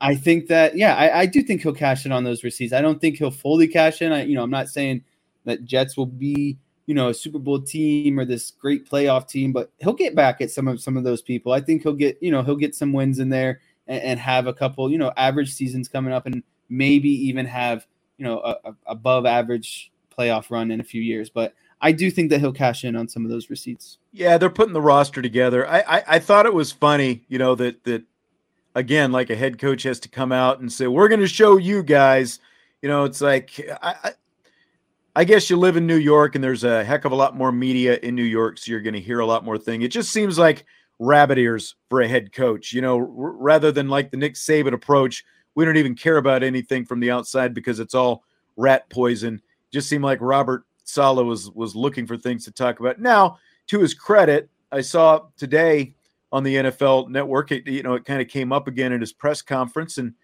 i 0.00 0.14
think 0.14 0.48
that 0.48 0.76
yeah 0.76 0.96
I, 0.96 1.20
I 1.20 1.26
do 1.26 1.42
think 1.42 1.62
he'll 1.62 1.74
cash 1.74 2.06
in 2.06 2.12
on 2.12 2.24
those 2.24 2.42
receipts. 2.42 2.72
I 2.72 2.80
don't 2.80 3.00
think 3.00 3.18
he'll 3.18 3.30
fully 3.30 3.68
cash 3.68 4.00
in. 4.00 4.12
I 4.12 4.24
you 4.24 4.34
know 4.34 4.42
i'm 4.42 4.50
not 4.50 4.68
saying 4.68 5.04
that 5.44 5.64
jets 5.64 5.96
will 5.96 6.06
be 6.06 6.58
you 6.86 6.94
know 6.94 7.08
a 7.08 7.14
Super 7.14 7.38
Bowl 7.38 7.60
team 7.60 8.18
or 8.18 8.24
this 8.24 8.50
great 8.50 8.88
playoff 8.88 9.28
team, 9.28 9.52
but 9.52 9.70
he'll 9.78 9.92
get 9.92 10.14
back 10.14 10.40
at 10.40 10.50
some 10.50 10.68
of 10.68 10.80
some 10.80 10.96
of 10.96 11.04
those 11.04 11.22
people. 11.22 11.52
I 11.52 11.60
think 11.60 11.82
he'll 11.82 11.94
get 11.94 12.18
you 12.20 12.30
know 12.30 12.42
he'll 12.42 12.56
get 12.56 12.74
some 12.74 12.92
wins 12.92 13.18
in 13.18 13.28
there 13.28 13.60
and, 13.86 14.02
and 14.02 14.20
have 14.20 14.46
a 14.46 14.54
couple 14.54 14.90
you 14.90 14.98
know 14.98 15.12
average 15.16 15.52
seasons 15.52 15.88
coming 15.88 16.12
up, 16.12 16.26
and 16.26 16.42
maybe 16.68 17.08
even 17.08 17.46
have 17.46 17.86
you 18.18 18.24
know 18.24 18.40
a, 18.40 18.56
a 18.64 18.74
above 18.86 19.26
average 19.26 19.92
playoff 20.16 20.50
run 20.50 20.70
in 20.70 20.80
a 20.80 20.84
few 20.84 21.02
years. 21.02 21.30
But 21.30 21.54
I 21.80 21.92
do 21.92 22.10
think 22.10 22.30
that 22.30 22.40
he'll 22.40 22.52
cash 22.52 22.84
in 22.84 22.96
on 22.96 23.08
some 23.08 23.24
of 23.24 23.30
those 23.30 23.50
receipts. 23.50 23.98
Yeah, 24.12 24.38
they're 24.38 24.50
putting 24.50 24.74
the 24.74 24.82
roster 24.82 25.22
together. 25.22 25.68
I 25.68 25.80
I, 25.80 26.04
I 26.08 26.18
thought 26.18 26.46
it 26.46 26.54
was 26.54 26.72
funny, 26.72 27.24
you 27.28 27.38
know 27.38 27.54
that 27.54 27.84
that 27.84 28.04
again 28.74 29.12
like 29.12 29.30
a 29.30 29.36
head 29.36 29.58
coach 29.58 29.84
has 29.84 30.00
to 30.00 30.08
come 30.08 30.32
out 30.32 30.60
and 30.60 30.72
say 30.72 30.86
we're 30.86 31.08
going 31.08 31.20
to 31.20 31.26
show 31.28 31.56
you 31.56 31.82
guys. 31.82 32.40
You 32.82 32.90
know, 32.90 33.04
it's 33.04 33.22
like 33.22 33.58
I, 33.80 34.12
I 35.16 35.22
guess 35.22 35.48
you 35.48 35.56
live 35.56 35.76
in 35.76 35.86
New 35.86 35.96
York 35.96 36.34
and 36.34 36.42
there's 36.42 36.64
a 36.64 36.82
heck 36.82 37.04
of 37.04 37.12
a 37.12 37.16
lot 37.16 37.36
more 37.36 37.52
media 37.52 37.98
in 38.02 38.16
New 38.16 38.24
York, 38.24 38.58
so 38.58 38.70
you're 38.72 38.80
going 38.80 38.94
to 38.94 39.00
hear 39.00 39.20
a 39.20 39.26
lot 39.26 39.44
more 39.44 39.58
thing. 39.58 39.82
It 39.82 39.88
just 39.88 40.10
seems 40.10 40.38
like 40.38 40.64
rabbit 40.98 41.38
ears 41.38 41.76
for 41.88 42.00
a 42.00 42.08
head 42.08 42.32
coach, 42.32 42.72
you 42.72 42.80
know, 42.80 42.98
r- 42.98 43.06
rather 43.06 43.70
than 43.70 43.88
like 43.88 44.10
the 44.10 44.16
Nick 44.16 44.34
Saban 44.34 44.72
approach. 44.72 45.24
We 45.54 45.64
don't 45.64 45.76
even 45.76 45.94
care 45.94 46.16
about 46.16 46.42
anything 46.42 46.84
from 46.84 46.98
the 46.98 47.12
outside 47.12 47.54
because 47.54 47.78
it's 47.78 47.94
all 47.94 48.24
rat 48.56 48.88
poison. 48.90 49.40
Just 49.72 49.88
seemed 49.88 50.02
like 50.02 50.18
Robert 50.20 50.64
Saleh 50.82 51.24
was 51.24 51.48
was 51.52 51.76
looking 51.76 52.06
for 52.06 52.16
things 52.16 52.44
to 52.46 52.50
talk 52.50 52.80
about. 52.80 53.00
Now, 53.00 53.38
to 53.68 53.78
his 53.78 53.94
credit, 53.94 54.50
I 54.72 54.80
saw 54.80 55.26
today 55.36 55.94
on 56.32 56.42
the 56.42 56.56
NFL 56.56 57.08
Network, 57.08 57.52
it, 57.52 57.68
you 57.68 57.84
know, 57.84 57.94
it 57.94 58.04
kind 58.04 58.20
of 58.20 58.26
came 58.26 58.52
up 58.52 58.66
again 58.66 58.92
in 58.92 59.00
his 59.00 59.12
press 59.12 59.42
conference, 59.42 59.98
and 59.98 60.14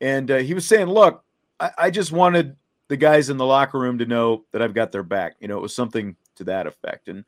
and 0.00 0.30
uh, 0.30 0.36
he 0.38 0.54
was 0.54 0.66
saying, 0.66 0.86
"Look, 0.86 1.22
I, 1.60 1.70
I 1.76 1.90
just 1.90 2.12
wanted 2.12 2.56
the 2.88 2.96
guys 2.96 3.30
in 3.30 3.36
the 3.36 3.46
locker 3.46 3.78
room 3.78 3.98
to 3.98 4.06
know 4.06 4.44
that 4.52 4.62
I've 4.62 4.74
got 4.74 4.92
their 4.92 5.02
back." 5.02 5.36
You 5.40 5.48
know, 5.48 5.58
it 5.58 5.62
was 5.62 5.74
something 5.74 6.16
to 6.36 6.44
that 6.44 6.66
effect, 6.66 7.08
and 7.08 7.24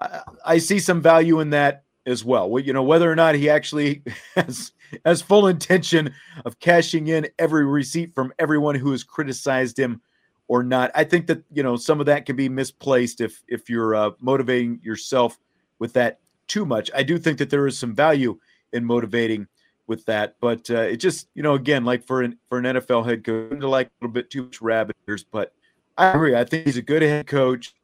I, 0.00 0.20
I 0.44 0.58
see 0.58 0.78
some 0.78 1.00
value 1.00 1.40
in 1.40 1.50
that 1.50 1.84
as 2.06 2.24
well. 2.24 2.48
well. 2.48 2.62
You 2.62 2.72
know, 2.72 2.82
whether 2.82 3.10
or 3.10 3.16
not 3.16 3.34
he 3.34 3.50
actually 3.50 4.02
has 4.34 4.72
has 5.04 5.22
full 5.22 5.46
intention 5.48 6.14
of 6.44 6.58
cashing 6.60 7.08
in 7.08 7.28
every 7.38 7.64
receipt 7.64 8.14
from 8.14 8.32
everyone 8.38 8.74
who 8.74 8.92
has 8.92 9.04
criticized 9.04 9.78
him 9.78 10.00
or 10.48 10.62
not. 10.62 10.90
I 10.94 11.04
think 11.04 11.26
that 11.26 11.42
you 11.52 11.62
know 11.62 11.76
some 11.76 12.00
of 12.00 12.06
that 12.06 12.26
can 12.26 12.36
be 12.36 12.48
misplaced 12.48 13.20
if 13.20 13.42
if 13.48 13.68
you're 13.68 13.94
uh, 13.94 14.10
motivating 14.20 14.80
yourself 14.82 15.38
with 15.78 15.92
that 15.94 16.20
too 16.46 16.64
much. 16.64 16.90
I 16.94 17.02
do 17.02 17.18
think 17.18 17.38
that 17.38 17.50
there 17.50 17.66
is 17.66 17.78
some 17.78 17.94
value 17.94 18.38
in 18.72 18.84
motivating 18.84 19.48
with 19.86 20.04
that, 20.06 20.36
but 20.40 20.68
uh, 20.70 20.80
it 20.80 20.96
just 20.96 21.28
you 21.34 21.42
know 21.42 21.54
again 21.54 21.84
like 21.84 22.04
for 22.04 22.22
an 22.22 22.38
for 22.48 22.58
an 22.58 22.64
NFL 22.64 23.06
head 23.06 23.24
coach, 23.24 23.58
to 23.58 23.68
like 23.68 23.86
a 23.86 23.90
little 24.00 24.12
bit 24.12 24.30
too 24.30 24.44
much 24.44 24.60
rabbit 24.60 24.96
ears. 25.08 25.24
But 25.24 25.52
I 25.96 26.10
agree. 26.10 26.34
I 26.34 26.44
think 26.44 26.66
he's 26.66 26.76
a 26.76 26.82
good 26.82 27.02
head 27.02 27.26
coach. 27.26 27.74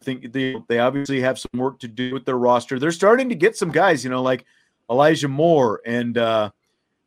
I 0.00 0.04
think 0.04 0.32
they 0.32 0.56
they 0.68 0.78
obviously 0.78 1.20
have 1.20 1.38
some 1.38 1.58
work 1.58 1.78
to 1.80 1.88
do 1.88 2.12
with 2.12 2.24
their 2.24 2.38
roster. 2.38 2.78
They're 2.78 2.92
starting 2.92 3.28
to 3.28 3.34
get 3.34 3.56
some 3.56 3.70
guys, 3.70 4.02
you 4.02 4.10
know, 4.10 4.22
like 4.22 4.44
Elijah 4.90 5.28
Moore 5.28 5.80
and 5.84 6.16
uh, 6.16 6.50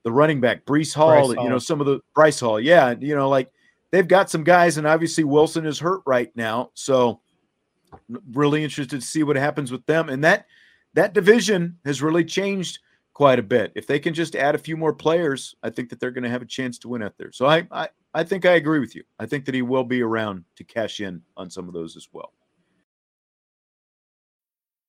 the 0.03 0.11
running 0.11 0.39
back 0.39 0.65
Breece 0.65 0.93
Hall. 0.93 1.33
Hall. 1.33 1.43
You 1.43 1.49
know, 1.49 1.59
some 1.59 1.81
of 1.81 1.87
the 1.87 1.99
Bryce 2.13 2.39
Hall. 2.39 2.59
Yeah, 2.59 2.93
you 2.99 3.15
know, 3.15 3.29
like 3.29 3.51
they've 3.91 4.07
got 4.07 4.29
some 4.29 4.43
guys, 4.43 4.77
and 4.77 4.85
obviously 4.85 5.23
Wilson 5.23 5.65
is 5.65 5.79
hurt 5.79 6.01
right 6.05 6.31
now, 6.35 6.71
so 6.73 7.19
really 8.33 8.63
interested 8.63 8.99
to 8.99 9.05
see 9.05 9.23
what 9.23 9.35
happens 9.35 9.71
with 9.71 9.85
them. 9.85 10.09
And 10.09 10.23
that 10.23 10.45
that 10.93 11.13
division 11.13 11.77
has 11.85 12.01
really 12.01 12.23
changed 12.23 12.79
quite 13.13 13.39
a 13.39 13.43
bit. 13.43 13.71
If 13.75 13.87
they 13.87 13.99
can 13.99 14.13
just 14.13 14.35
add 14.35 14.55
a 14.55 14.59
few 14.59 14.75
more 14.75 14.93
players, 14.93 15.55
I 15.63 15.69
think 15.69 15.89
that 15.89 15.99
they're 15.99 16.11
going 16.11 16.23
to 16.23 16.29
have 16.29 16.41
a 16.41 16.47
chance 16.47 16.77
to 16.79 16.89
win 16.89 17.03
out 17.03 17.17
there. 17.17 17.31
So 17.31 17.45
I, 17.45 17.67
I, 17.71 17.89
I 18.13 18.23
think 18.23 18.45
I 18.45 18.53
agree 18.53 18.79
with 18.79 18.95
you. 18.95 19.03
I 19.19 19.25
think 19.25 19.45
that 19.45 19.55
he 19.55 19.61
will 19.61 19.83
be 19.83 20.01
around 20.01 20.45
to 20.57 20.63
cash 20.63 20.99
in 20.99 21.21
on 21.37 21.49
some 21.49 21.67
of 21.67 21.73
those 21.73 21.95
as 21.95 22.07
well. 22.11 22.33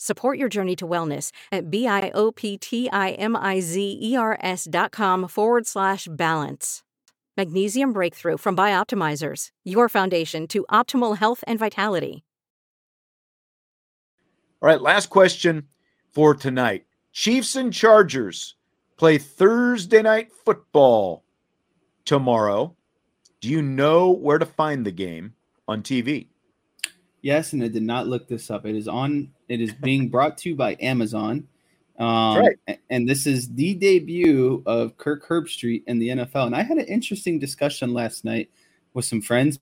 Support 0.00 0.38
your 0.38 0.48
journey 0.48 0.76
to 0.76 0.86
wellness 0.86 1.32
at 1.50 1.70
B-I-O-P-T-I-M-I-Z-E-R-S 1.70 4.68
dot 4.70 4.92
com 4.92 5.26
forward 5.26 5.66
slash 5.66 6.06
balance. 6.08 6.84
Magnesium 7.36 7.92
Breakthrough 7.92 8.36
from 8.36 8.56
Bioptimizers, 8.56 9.48
your 9.64 9.88
foundation 9.88 10.46
to 10.48 10.64
optimal 10.70 11.18
health 11.18 11.42
and 11.48 11.58
vitality. 11.58 12.22
All 14.62 14.68
right, 14.68 14.80
last 14.80 15.10
question 15.10 15.66
for 16.12 16.32
tonight. 16.34 16.84
Chiefs 17.12 17.56
and 17.56 17.72
Chargers 17.72 18.54
play 18.96 19.18
Thursday 19.18 20.02
night 20.02 20.32
football 20.32 21.24
tomorrow. 22.04 22.76
Do 23.40 23.48
you 23.48 23.62
know 23.62 24.10
where 24.10 24.38
to 24.38 24.46
find 24.46 24.86
the 24.86 24.92
game 24.92 25.34
on 25.66 25.82
TV? 25.82 26.28
Yes, 27.28 27.52
and 27.52 27.62
I 27.62 27.68
did 27.68 27.82
not 27.82 28.06
look 28.06 28.26
this 28.26 28.50
up. 28.50 28.64
It 28.64 28.74
is 28.74 28.88
on. 28.88 29.28
It 29.50 29.60
is 29.60 29.74
being 29.74 30.08
brought 30.08 30.38
to 30.38 30.48
you 30.48 30.56
by 30.56 30.78
Amazon. 30.80 31.46
Um, 31.98 32.38
right. 32.38 32.78
And 32.88 33.06
this 33.06 33.26
is 33.26 33.52
the 33.52 33.74
debut 33.74 34.62
of 34.64 34.96
Kirk 34.96 35.28
Herbstreit 35.28 35.82
in 35.86 35.98
the 35.98 36.08
NFL. 36.08 36.46
And 36.46 36.56
I 36.56 36.62
had 36.62 36.78
an 36.78 36.86
interesting 36.86 37.38
discussion 37.38 37.92
last 37.92 38.24
night 38.24 38.48
with 38.94 39.04
some 39.04 39.20
friends. 39.20 39.58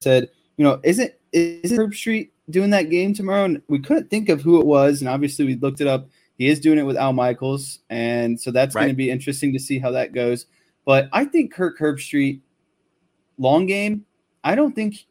Said, 0.00 0.30
you 0.56 0.64
know, 0.64 0.80
isn't 0.84 1.12
is 1.32 1.70
Herbstreit 1.70 2.30
doing 2.48 2.70
that 2.70 2.88
game 2.88 3.12
tomorrow? 3.12 3.44
And 3.44 3.60
we 3.68 3.80
couldn't 3.80 4.08
think 4.08 4.30
of 4.30 4.40
who 4.40 4.58
it 4.58 4.64
was. 4.64 5.02
And 5.02 5.08
obviously, 5.10 5.44
we 5.44 5.56
looked 5.56 5.82
it 5.82 5.86
up. 5.86 6.08
He 6.38 6.48
is 6.48 6.60
doing 6.60 6.78
it 6.78 6.84
with 6.84 6.96
Al 6.96 7.12
Michaels, 7.12 7.80
and 7.90 8.40
so 8.40 8.50
that's 8.50 8.74
right. 8.74 8.84
going 8.84 8.94
to 8.94 8.96
be 8.96 9.10
interesting 9.10 9.52
to 9.52 9.58
see 9.58 9.78
how 9.78 9.90
that 9.90 10.14
goes. 10.14 10.46
But 10.86 11.10
I 11.12 11.26
think 11.26 11.52
Kirk 11.52 11.78
Herbstreit, 11.78 12.40
long 13.36 13.66
game. 13.66 14.06
I 14.42 14.54
don't 14.54 14.74
think 14.74 15.04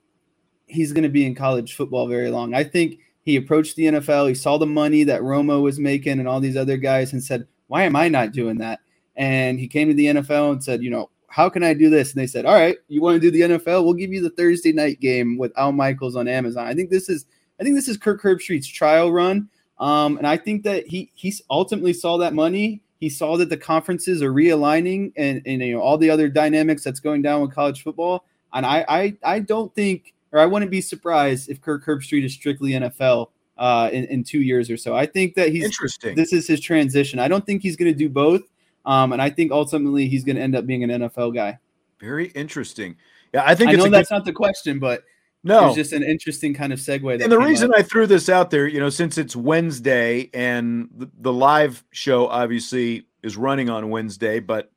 he's 0.72 0.94
going 0.94 1.04
to 1.04 1.10
be 1.10 1.26
in 1.26 1.36
college 1.36 1.76
football 1.76 2.08
very 2.08 2.32
long. 2.32 2.54
I 2.54 2.64
think 2.64 3.00
he 3.24 3.36
approached 3.36 3.76
the 3.76 3.86
NFL, 3.86 4.30
he 4.30 4.36
saw 4.36 4.58
the 4.58 4.66
money 4.66 5.04
that 5.04 5.22
Romo 5.22 5.62
was 5.62 5.80
making 5.80 6.20
and 6.20 6.28
all 6.28 6.40
these 6.40 6.58
other 6.58 6.78
guys 6.78 7.14
and 7.14 7.24
said, 7.24 7.48
Why 7.68 7.84
am 7.84 7.96
I 7.96 8.08
not 8.08 8.32
doing 8.32 8.58
that? 8.58 8.80
And 9.16 9.60
he 9.60 9.68
came 9.68 9.88
to 9.90 9.94
the 9.94 10.08
NFL 10.08 10.54
and 10.54 10.64
said, 10.64 10.82
You 10.82 10.90
know, 10.90 11.10
how 11.28 11.50
can 11.50 11.64
I 11.64 11.74
do 11.74 11.90
this? 11.90 12.12
And 12.12 12.22
they 12.22 12.28
said, 12.28 12.46
All 12.46 12.56
right, 12.56 12.78
you 12.88 13.02
want 13.02 13.16
to 13.16 13.20
do 13.20 13.32
the 13.32 13.58
NFL? 13.58 13.84
We'll 13.84 13.94
give 13.94 14.12
you 14.12 14.22
the 14.22 14.32
Thursday 14.32 14.72
night 14.72 15.00
game 15.00 15.38
with 15.38 15.54
Al 15.58 15.72
Michaels 15.72 16.16
on 16.16 16.28
Amazon. 16.28 16.66
I 16.66 16.74
think 16.74 16.90
this 16.90 17.10
is 17.10 17.26
I 17.60 17.64
think 17.64 17.76
this 17.76 17.88
is 17.88 17.98
Kirk 17.98 18.22
Herbstreit's 18.24 18.68
trial 18.68 19.12
run. 19.12 19.48
Um, 19.78 20.18
and 20.18 20.26
I 20.26 20.38
think 20.38 20.64
that 20.64 20.88
he 20.88 21.12
he 21.14 21.34
ultimately 21.50 21.94
saw 21.94 22.18
that 22.18 22.34
money. 22.34 22.82
He 23.00 23.10
saw 23.10 23.38
that 23.38 23.50
the 23.50 23.58
conferences 23.58 24.22
are 24.22 24.32
realigning 24.32 25.12
and, 25.16 25.42
and 25.46 25.62
you 25.62 25.74
know 25.74 25.82
all 25.82 25.98
the 25.98 26.10
other 26.10 26.28
dynamics 26.28 26.84
that's 26.84 27.00
going 27.00 27.22
down 27.22 27.42
with 27.42 27.54
college 27.54 27.84
football. 27.84 28.26
And 28.54 28.66
I 28.66 28.86
I, 28.88 29.18
I 29.24 29.40
don't 29.40 29.74
think 29.76 30.14
or 30.32 30.40
I 30.40 30.46
wouldn't 30.46 30.72
be 30.72 30.82
surprised 30.82 31.50
if 31.50 31.62
Kirk 31.62 31.86
Herbstreit 31.86 32.24
is 32.24 32.34
strictly 32.34 32.72
NFL 32.72 33.30
uh, 33.58 33.90
in, 33.92 34.06
in 34.06 34.24
two 34.24 34.42
years 34.42 34.70
or 34.70 34.78
so. 34.78 34.96
I 34.96 35.06
think 35.06 35.36
that 35.36 35.50
he's 35.50 35.64
interesting. 35.64 36.16
This 36.16 36.34
is 36.34 36.48
his 36.48 36.60
transition. 36.60 37.20
I 37.20 37.28
don't 37.28 37.46
think 37.46 37.62
he's 37.62 37.76
going 37.76 37.92
to 37.92 37.98
do 37.98 38.10
both, 38.10 38.42
um, 38.86 39.14
and 39.14 39.22
I 39.22 39.30
think 39.30 39.52
ultimately 39.52 40.08
he's 40.08 40.24
going 40.24 40.36
to 40.36 40.42
end 40.42 40.56
up 40.56 40.66
being 40.66 40.84
an 40.84 40.90
NFL 40.90 41.36
guy. 41.36 41.60
Very 42.00 42.28
interesting. 42.28 42.96
Yeah, 43.34 43.44
I 43.46 43.56
think 43.56 43.70
I 43.70 43.74
know 43.74 43.90
that's 43.90 44.10
good... 44.10 44.16
not 44.16 44.26
the 44.26 44.34
question, 44.34 44.80
but 44.80 45.04
no, 45.44 45.68
it's 45.68 45.76
just 45.76 45.94
an 45.94 46.04
interesting 46.04 46.54
kind 46.54 46.72
of 46.72 46.80
segue. 46.80 47.22
and 47.22 47.32
the 47.32 47.40
reason 47.40 47.72
up. 47.72 47.80
I 47.80 47.84
threw 47.84 48.06
this 48.06 48.30
out 48.30 48.52
there, 48.52 48.68
you 48.68 48.80
know, 48.80 48.90
since 48.90 49.18
it's 49.18 49.36
Wednesday 49.36 50.30
and 50.34 50.90
the, 50.96 51.10
the 51.20 51.34
live 51.34 51.84
show 51.92 52.28
obviously 52.28 53.08
is 53.24 53.38
running 53.38 53.70
on 53.70 53.90
Wednesday, 53.90 54.40
but 54.40 54.72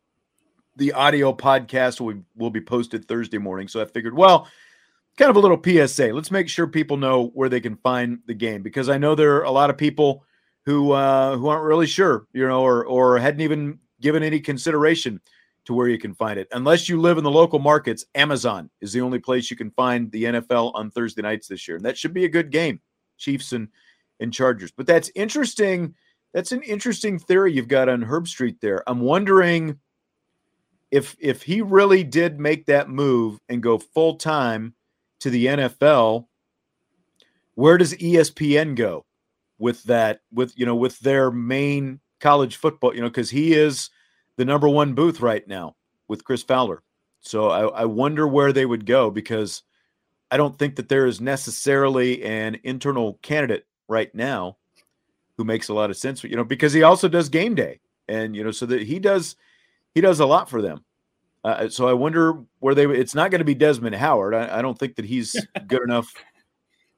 the 0.76 0.92
audio 0.92 1.32
podcast 1.32 2.00
will, 2.00 2.22
will 2.36 2.50
be 2.50 2.60
posted 2.60 3.06
Thursday 3.06 3.38
morning. 3.38 3.68
So 3.68 3.80
I 3.80 3.84
figured, 3.84 4.14
well, 4.14 4.48
kind 5.16 5.30
of 5.30 5.36
a 5.36 5.40
little 5.40 5.60
PSA. 5.62 6.12
Let's 6.12 6.30
make 6.30 6.48
sure 6.48 6.66
people 6.66 6.96
know 6.96 7.30
where 7.34 7.48
they 7.48 7.60
can 7.60 7.76
find 7.76 8.18
the 8.26 8.34
game 8.34 8.62
because 8.62 8.88
I 8.88 8.98
know 8.98 9.14
there 9.14 9.36
are 9.36 9.44
a 9.44 9.50
lot 9.50 9.70
of 9.70 9.78
people 9.78 10.24
who 10.64 10.92
uh, 10.92 11.36
who 11.36 11.48
aren't 11.48 11.64
really 11.64 11.86
sure, 11.86 12.26
you 12.32 12.46
know, 12.46 12.62
or 12.62 12.84
or 12.86 13.18
hadn't 13.18 13.40
even 13.40 13.78
given 14.00 14.22
any 14.22 14.40
consideration 14.40 15.20
to 15.66 15.74
where 15.74 15.88
you 15.88 15.98
can 15.98 16.14
find 16.14 16.38
it. 16.38 16.48
Unless 16.52 16.88
you 16.88 17.00
live 17.00 17.16
in 17.18 17.24
the 17.24 17.30
local 17.30 17.58
markets, 17.58 18.04
Amazon 18.14 18.68
is 18.80 18.92
the 18.92 19.00
only 19.00 19.18
place 19.18 19.50
you 19.50 19.56
can 19.56 19.70
find 19.70 20.10
the 20.10 20.24
NFL 20.24 20.72
on 20.74 20.90
Thursday 20.90 21.22
nights 21.22 21.48
this 21.48 21.66
year, 21.66 21.76
and 21.76 21.84
that 21.86 21.96
should 21.96 22.12
be 22.12 22.24
a 22.24 22.28
good 22.28 22.50
game, 22.50 22.80
Chiefs 23.18 23.52
and 23.52 23.68
and 24.20 24.32
Chargers. 24.32 24.70
But 24.70 24.86
that's 24.86 25.10
interesting. 25.14 25.94
That's 26.32 26.52
an 26.52 26.62
interesting 26.62 27.18
theory 27.18 27.52
you've 27.52 27.68
got 27.68 27.88
on 27.88 28.04
Herbstreit 28.04 28.60
there. 28.60 28.82
I'm 28.88 29.00
wondering 29.00 29.78
if 30.90 31.16
if 31.20 31.42
he 31.42 31.60
really 31.60 32.04
did 32.04 32.40
make 32.40 32.66
that 32.66 32.88
move 32.88 33.38
and 33.48 33.62
go 33.62 33.78
full 33.78 34.16
time 34.16 34.74
to 35.24 35.30
the 35.30 35.46
NFL, 35.46 36.26
where 37.54 37.78
does 37.78 37.94
ESPN 37.94 38.76
go 38.76 39.06
with 39.58 39.82
that? 39.84 40.20
With 40.30 40.52
you 40.54 40.66
know, 40.66 40.76
with 40.76 40.98
their 41.00 41.30
main 41.30 42.00
college 42.20 42.56
football, 42.56 42.94
you 42.94 43.00
know, 43.00 43.08
because 43.08 43.30
he 43.30 43.54
is 43.54 43.88
the 44.36 44.44
number 44.44 44.68
one 44.68 44.92
booth 44.92 45.20
right 45.20 45.46
now 45.48 45.76
with 46.08 46.24
Chris 46.24 46.42
Fowler. 46.42 46.82
So 47.20 47.48
I, 47.48 47.68
I 47.68 47.84
wonder 47.86 48.28
where 48.28 48.52
they 48.52 48.66
would 48.66 48.84
go 48.84 49.10
because 49.10 49.62
I 50.30 50.36
don't 50.36 50.58
think 50.58 50.76
that 50.76 50.90
there 50.90 51.06
is 51.06 51.22
necessarily 51.22 52.22
an 52.22 52.58
internal 52.62 53.18
candidate 53.22 53.66
right 53.88 54.14
now 54.14 54.58
who 55.38 55.44
makes 55.44 55.68
a 55.70 55.74
lot 55.74 55.88
of 55.88 55.96
sense. 55.96 56.22
You 56.22 56.36
know, 56.36 56.44
because 56.44 56.74
he 56.74 56.82
also 56.82 57.08
does 57.08 57.30
game 57.30 57.54
day, 57.54 57.80
and 58.08 58.36
you 58.36 58.44
know, 58.44 58.50
so 58.50 58.66
that 58.66 58.82
he 58.82 58.98
does 58.98 59.36
he 59.94 60.02
does 60.02 60.20
a 60.20 60.26
lot 60.26 60.50
for 60.50 60.60
them. 60.60 60.84
Uh, 61.44 61.68
so 61.68 61.86
I 61.86 61.92
wonder 61.92 62.42
where 62.60 62.74
they. 62.74 62.86
It's 62.86 63.14
not 63.14 63.30
going 63.30 63.40
to 63.40 63.44
be 63.44 63.54
Desmond 63.54 63.94
Howard. 63.94 64.34
I, 64.34 64.58
I, 64.58 64.62
don't 64.62 64.78
think 64.78 64.96
that 64.96 65.04
he's 65.04 65.36
good 65.66 65.82
enough. 65.82 66.10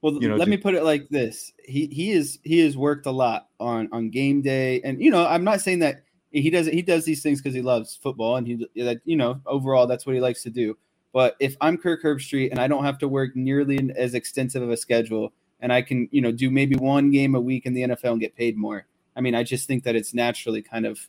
well, 0.03 0.15
you 0.15 0.29
know, 0.29 0.37
let 0.37 0.45
to, 0.45 0.51
me 0.51 0.57
put 0.57 0.75
it 0.75 0.85
like 0.85 1.09
this: 1.09 1.53
he 1.65 1.87
he 1.87 2.13
is 2.13 2.39
he 2.45 2.61
has 2.61 2.77
worked 2.77 3.07
a 3.07 3.11
lot 3.11 3.49
on 3.59 3.89
on 3.91 4.11
game 4.11 4.43
day, 4.43 4.81
and 4.83 5.03
you 5.03 5.11
know, 5.11 5.27
I'm 5.27 5.43
not 5.43 5.61
saying 5.61 5.81
that 5.81 6.05
he 6.31 6.49
does 6.49 6.67
he 6.69 6.81
does 6.81 7.05
these 7.05 7.25
things 7.25 7.41
because 7.41 7.55
he 7.55 7.63
loves 7.63 7.97
football, 7.97 8.37
and 8.37 8.47
he 8.47 8.69
that 8.85 9.01
you 9.05 9.17
know 9.17 9.41
overall 9.47 9.89
that's 9.89 10.07
what 10.07 10.15
he 10.15 10.21
likes 10.21 10.45
to 10.45 10.51
do. 10.51 10.79
But 11.13 11.35
if 11.41 11.57
I'm 11.61 11.77
Kirk 11.77 12.03
Herbstreit 12.03 12.51
and 12.51 12.61
I 12.61 12.69
don't 12.69 12.85
have 12.85 12.99
to 12.99 13.09
work 13.09 13.35
nearly 13.35 13.91
as 13.97 14.15
extensive 14.15 14.63
of 14.63 14.71
a 14.71 14.77
schedule, 14.77 15.33
and 15.59 15.73
I 15.73 15.83
can 15.83 16.09
you 16.13 16.21
know 16.21 16.31
do 16.31 16.53
maybe 16.53 16.77
one 16.77 17.11
game 17.11 17.35
a 17.35 17.41
week 17.41 17.67
in 17.67 17.75
the 17.75 17.83
NFL 17.83 18.13
and 18.13 18.21
get 18.21 18.37
paid 18.37 18.57
more, 18.57 18.87
I 19.17 19.23
mean, 19.23 19.35
I 19.35 19.43
just 19.43 19.67
think 19.67 19.83
that 19.85 19.97
it's 19.97 20.15
naturally 20.15 20.63
kind 20.63 20.87
of 20.87 21.09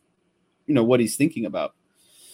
you 0.66 0.74
know 0.74 0.84
what 0.84 1.00
he's 1.00 1.16
thinking 1.16 1.46
about. 1.46 1.76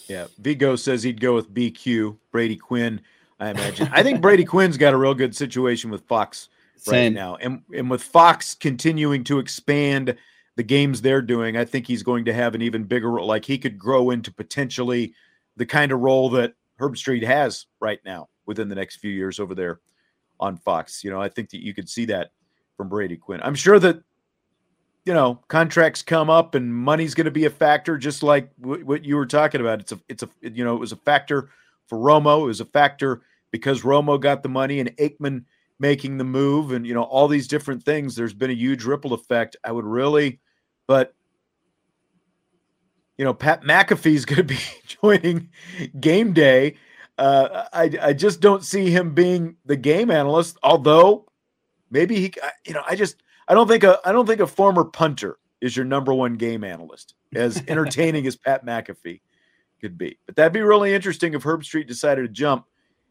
Yeah, 0.08 0.28
Vigo 0.40 0.76
says 0.76 1.04
he'd 1.04 1.22
go 1.22 1.34
with 1.34 1.54
BQ 1.54 2.18
Brady 2.32 2.56
Quinn. 2.56 3.02
I 3.40 3.50
imagine. 3.50 3.90
I 3.92 4.04
think 4.04 4.22
Brady 4.22 4.46
Quinn's 4.46 4.78
got 4.78 4.94
a 4.94 4.98
real 4.98 5.14
good 5.14 5.36
situation 5.36 5.90
with 5.90 6.04
Fox 6.06 6.50
right 6.88 7.12
now, 7.12 7.36
and 7.36 7.62
and 7.76 7.90
with 7.90 8.04
Fox 8.04 8.54
continuing 8.56 9.24
to 9.26 9.40
expand 9.40 10.16
the 10.56 10.64
games 10.64 11.02
they're 11.02 11.22
doing, 11.22 11.58
I 11.58 11.66
think 11.66 11.88
he's 11.88 12.04
going 12.04 12.26
to 12.26 12.34
have 12.34 12.54
an 12.56 12.62
even 12.62 12.84
bigger 12.84 13.10
role. 13.10 13.28
Like 13.28 13.46
he 13.46 13.58
could 13.58 13.80
grow 13.80 14.12
into 14.12 14.32
potentially 14.32 15.14
the 15.58 15.66
kind 15.66 15.92
of 15.92 16.00
role 16.00 16.30
that 16.32 16.54
Herbstreit 16.80 17.24
has 17.24 17.66
right 17.80 18.00
now 18.06 18.30
within 18.46 18.70
the 18.70 18.76
next 18.76 18.98
few 18.98 19.12
years 19.12 19.40
over 19.40 19.56
there 19.56 19.80
on 20.40 20.58
Fox. 20.58 21.04
You 21.04 21.10
know, 21.12 21.22
I 21.22 21.30
think 21.30 21.50
that 21.52 21.64
you 21.64 21.74
could 21.74 21.90
see 21.90 22.06
that 22.06 22.32
from 22.78 22.90
Brady 22.90 23.18
Quinn. 23.18 23.40
I'm 23.44 23.56
sure 23.56 23.80
that 23.80 24.04
you 25.06 25.14
know 25.14 25.40
contracts 25.48 26.02
come 26.02 26.30
up 26.30 26.56
and 26.56 26.74
money's 26.74 27.14
going 27.14 27.26
to 27.26 27.32
be 27.32 27.46
a 27.46 27.50
factor 27.50 27.98
just 27.98 28.24
like 28.24 28.50
w- 28.62 28.86
what 28.86 29.04
you 29.04 29.16
were 29.16 29.26
talking 29.26 29.62
about. 29.62 29.82
It's 29.82 29.92
a 29.92 30.00
it's 30.10 30.24
a 30.24 30.30
you 30.42 30.64
know 30.64 30.76
it 30.76 30.80
was 30.80 30.92
a 30.92 30.98
factor 30.98 31.50
for 31.88 31.98
romo 31.98 32.44
it 32.44 32.48
was 32.48 32.62
a 32.62 32.66
factor 32.66 33.22
because 33.52 33.82
romo 33.82 34.20
got 34.20 34.44
the 34.44 34.50
money 34.50 34.80
and 34.80 34.96
aikman 34.98 35.44
making 35.80 36.18
the 36.18 36.24
move 36.24 36.72
and 36.72 36.86
you 36.88 36.94
know 36.94 37.04
all 37.04 37.28
these 37.28 37.48
different 37.48 37.84
things 37.84 38.16
there's 38.16 38.34
been 38.34 38.50
a 38.50 38.54
huge 38.56 38.84
ripple 38.84 39.14
effect 39.14 39.56
i 39.64 39.72
would 39.72 39.86
really 39.86 40.40
but 40.88 41.14
you 43.18 43.26
know 43.26 43.34
pat 43.34 43.64
mcafee's 43.64 44.26
going 44.26 44.38
to 44.38 44.44
be 44.44 44.60
joining 45.02 45.50
game 46.00 46.34
day. 46.34 46.76
Uh, 47.16 47.66
I, 47.72 47.92
I 48.02 48.14
just 48.14 48.42
don't 48.42 48.64
see 48.64 48.90
him 48.90 49.14
being 49.14 49.56
the 49.66 49.76
game 49.76 50.10
analyst 50.10 50.58
although 50.64 51.28
maybe 51.92 52.16
he 52.16 52.34
you 52.66 52.74
know 52.74 52.82
i 52.88 52.96
just 52.96 53.22
I 53.48 53.54
don't 53.54 53.68
think 53.68 53.84
a 53.84 54.00
I 54.06 54.12
don't 54.12 54.26
think 54.26 54.40
a 54.40 54.48
former 54.48 54.84
punter 54.84 55.38
is 55.62 55.76
your 55.76 55.86
number 55.86 56.14
one 56.14 56.36
game 56.36 56.64
analyst, 56.64 57.16
as 57.36 57.62
entertaining 57.68 58.28
as 58.28 58.36
Pat 58.36 58.66
McAfee 58.66 59.22
could 59.82 59.98
be. 59.98 60.18
But 60.26 60.36
that'd 60.36 60.54
be 60.54 60.62
really 60.62 60.94
interesting 60.94 61.34
if 61.34 61.44
Herbstreit 61.44 61.88
decided 61.88 62.22
to 62.24 62.28
jump. 62.28 62.66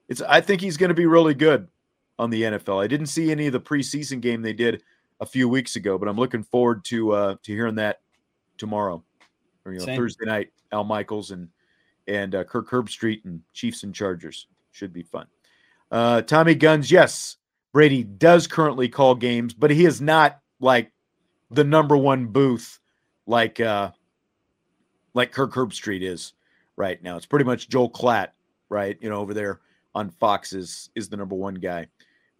It's 0.09 0.23
I 0.23 0.41
think 0.41 0.61
he's 0.61 0.77
going 0.77 0.89
to 0.89 0.95
be 0.95 1.07
really 1.07 1.35
good 1.35 1.69
on 2.19 2.31
the 2.31 2.43
NFL. 2.43 2.83
I 2.83 2.87
didn't 2.87 3.07
see 3.07 3.31
any 3.31 3.47
of 3.47 3.53
the 3.53 3.61
preseason 3.61 4.21
game 4.21 4.43
they 4.43 4.53
did 4.53 4.83
a 5.21 5.27
few 5.27 5.49
weeks 5.49 5.77
ago, 5.77 5.99
but 5.99 6.09
I'm 6.09 6.17
looking 6.17 6.43
forward 6.43 6.85
to 6.87 7.13
uh, 7.13 7.37
to 7.43 7.53
hearing 7.53 7.77
that 7.77 8.01
tomorrow 8.59 9.03
or 9.65 9.73
you 9.73 9.79
know 9.79 9.87
Same. 9.87 9.99
Thursday 9.99 10.27
night. 10.27 10.51
Al 10.73 10.85
Michaels 10.85 11.31
and 11.31 11.49
and 12.09 12.35
uh, 12.35 12.45
Kirk 12.45 12.69
Herbstreit 12.69 13.25
and 13.25 13.41
Chiefs 13.53 13.83
and 13.85 13.95
Chargers 13.95 14.47
should 14.73 14.93
be 14.93 15.03
fun. 15.03 15.27
Uh, 15.91 16.23
Tommy 16.23 16.55
Guns, 16.55 16.91
yes, 16.91 17.37
Brady 17.73 18.05
does 18.05 18.47
currently 18.47 18.89
call 18.89 19.15
games, 19.15 19.55
but 19.55 19.71
he 19.71 19.85
is 19.85 20.01
not 20.01 20.41
like 20.61 20.93
the 21.51 21.65
number 21.65 21.97
one 21.97 22.27
booth 22.27 22.79
like 23.27 23.61
uh 23.61 23.91
like 25.15 25.33
Kirk 25.33 25.53
Herbstreit 25.53 26.03
is 26.03 26.33
right 26.77 27.03
now. 27.03 27.17
It's 27.17 27.27
pretty 27.27 27.45
much 27.45 27.69
Joel 27.69 27.91
Klatt, 27.91 28.29
right? 28.69 28.97
You 29.01 29.11
know, 29.11 29.17
over 29.17 29.35
there 29.35 29.61
on 29.95 30.11
Fox 30.11 30.53
is 30.53 30.91
is 30.95 31.09
the 31.09 31.17
number 31.17 31.35
one 31.35 31.55
guy 31.55 31.87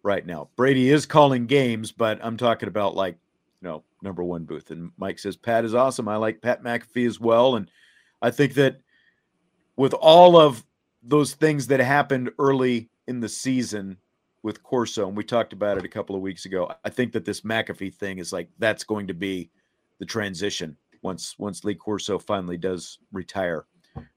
right 0.03 0.25
now. 0.25 0.49
Brady 0.55 0.89
is 0.89 1.05
calling 1.05 1.45
games, 1.45 1.91
but 1.91 2.19
I'm 2.23 2.37
talking 2.37 2.67
about 2.67 2.95
like, 2.95 3.17
you 3.61 3.67
know, 3.67 3.83
number 4.01 4.23
one 4.23 4.43
booth. 4.43 4.71
And 4.71 4.91
Mike 4.97 5.19
says 5.19 5.37
Pat 5.37 5.65
is 5.65 5.73
awesome. 5.73 6.07
I 6.07 6.17
like 6.17 6.41
Pat 6.41 6.63
McAfee 6.63 7.07
as 7.07 7.19
well. 7.19 7.55
And 7.55 7.69
I 8.21 8.31
think 8.31 8.53
that 8.55 8.77
with 9.75 9.93
all 9.93 10.37
of 10.37 10.63
those 11.01 11.33
things 11.33 11.67
that 11.67 11.79
happened 11.79 12.31
early 12.37 12.89
in 13.07 13.19
the 13.19 13.29
season, 13.29 13.97
with 14.43 14.61
Corso, 14.61 15.07
and 15.07 15.17
we 15.17 15.23
talked 15.23 15.53
about 15.53 15.77
it 15.77 15.85
a 15.85 15.89
couple 15.89 16.15
of 16.15 16.21
weeks 16.21 16.45
ago. 16.45 16.71
I 16.83 16.89
think 16.89 17.13
that 17.13 17.25
this 17.25 17.41
McAfee 17.41 17.95
thing 17.95 18.19
is 18.19 18.31
like 18.31 18.49
that's 18.59 18.83
going 18.83 19.07
to 19.07 19.13
be 19.13 19.49
the 19.99 20.05
transition 20.05 20.77
once 21.01 21.35
once 21.39 21.63
Lee 21.63 21.75
Corso 21.75 22.19
finally 22.19 22.57
does 22.57 22.99
retire 23.11 23.65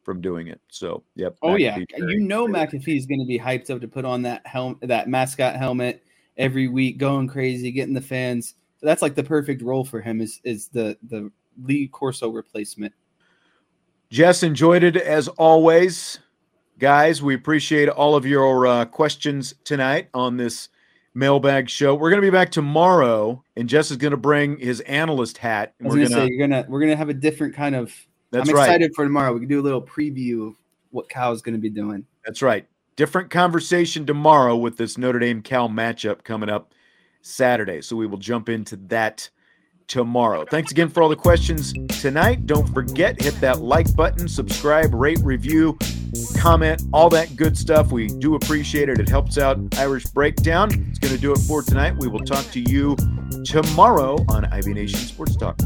from 0.02 0.20
doing 0.20 0.48
it. 0.48 0.60
So, 0.68 1.04
yep. 1.14 1.36
Oh 1.42 1.50
McAfee 1.50 1.60
yeah, 1.60 2.06
you 2.06 2.20
know 2.20 2.46
McAfee 2.46 2.98
is 2.98 3.06
going 3.06 3.20
to 3.20 3.26
be 3.26 3.38
hyped 3.38 3.70
up 3.70 3.80
to 3.80 3.88
put 3.88 4.04
on 4.04 4.22
that 4.22 4.46
helm 4.46 4.78
that 4.82 5.08
mascot 5.08 5.56
helmet 5.56 6.02
every 6.36 6.68
week, 6.68 6.98
going 6.98 7.28
crazy, 7.28 7.70
getting 7.70 7.94
the 7.94 8.00
fans. 8.00 8.54
So 8.78 8.86
that's 8.86 9.02
like 9.02 9.14
the 9.14 9.24
perfect 9.24 9.62
role 9.62 9.84
for 9.84 10.00
him. 10.00 10.20
Is 10.20 10.40
is 10.44 10.68
the 10.68 10.98
the 11.08 11.30
Lee 11.62 11.86
Corso 11.86 12.28
replacement. 12.30 12.92
Jess 14.10 14.42
enjoyed 14.42 14.82
it 14.82 14.96
as 14.96 15.28
always. 15.28 16.18
Guys, 16.78 17.22
we 17.22 17.34
appreciate 17.34 17.88
all 17.88 18.14
of 18.16 18.26
your 18.26 18.66
uh, 18.66 18.84
questions 18.84 19.54
tonight 19.64 20.10
on 20.12 20.36
this 20.36 20.68
mailbag 21.14 21.70
show. 21.70 21.94
We're 21.94 22.10
going 22.10 22.20
to 22.20 22.26
be 22.26 22.30
back 22.30 22.50
tomorrow, 22.50 23.42
and 23.56 23.66
Jess 23.66 23.90
is 23.90 23.96
going 23.96 24.10
to 24.10 24.18
bring 24.18 24.58
his 24.58 24.80
analyst 24.80 25.38
hat. 25.38 25.72
I 25.80 25.84
was 25.84 25.94
going 25.94 26.08
to 26.08 26.12
say 26.12 26.28
you're 26.28 26.46
gonna 26.46 26.66
we're 26.68 26.80
gonna 26.80 26.94
have 26.94 27.08
a 27.08 27.14
different 27.14 27.54
kind 27.54 27.74
of. 27.74 27.94
That's 28.30 28.50
I'm 28.50 28.54
right. 28.54 28.64
excited 28.64 28.94
for 28.94 29.06
tomorrow. 29.06 29.32
We 29.32 29.40
can 29.40 29.48
do 29.48 29.58
a 29.58 29.62
little 29.62 29.80
preview 29.80 30.48
of 30.48 30.56
what 30.90 31.08
Cal 31.08 31.32
is 31.32 31.40
going 31.40 31.54
to 31.54 31.60
be 31.60 31.70
doing. 31.70 32.04
That's 32.26 32.42
right. 32.42 32.68
Different 32.96 33.30
conversation 33.30 34.04
tomorrow 34.04 34.54
with 34.54 34.76
this 34.76 34.98
Notre 34.98 35.18
Dame 35.18 35.40
Cal 35.40 35.70
matchup 35.70 36.24
coming 36.24 36.50
up 36.50 36.74
Saturday. 37.22 37.80
So 37.80 37.96
we 37.96 38.06
will 38.06 38.18
jump 38.18 38.50
into 38.50 38.76
that 38.88 39.30
tomorrow. 39.86 40.44
Thanks 40.50 40.72
again 40.72 40.90
for 40.90 41.02
all 41.02 41.08
the 41.08 41.16
questions 41.16 41.72
tonight. 42.00 42.46
Don't 42.46 42.66
forget, 42.74 43.20
hit 43.20 43.40
that 43.40 43.60
like 43.60 43.94
button, 43.94 44.28
subscribe, 44.28 44.92
rate, 44.92 45.20
review, 45.22 45.78
comment, 46.36 46.82
all 46.92 47.08
that 47.10 47.36
good 47.36 47.56
stuff. 47.56 47.92
We 47.92 48.08
do 48.08 48.34
appreciate 48.34 48.88
it. 48.88 48.98
It 48.98 49.08
helps 49.08 49.38
out 49.38 49.58
Irish 49.78 50.04
Breakdown. 50.06 50.70
It's 50.90 50.98
going 50.98 51.14
to 51.14 51.20
do 51.20 51.32
it 51.32 51.38
for 51.38 51.62
tonight. 51.62 51.96
We 51.96 52.08
will 52.08 52.24
talk 52.24 52.44
to 52.52 52.60
you 52.60 52.96
tomorrow 53.44 54.24
on 54.28 54.44
IB 54.46 54.72
Nation 54.74 55.00
Sports 55.00 55.36
Talk. 55.36 55.58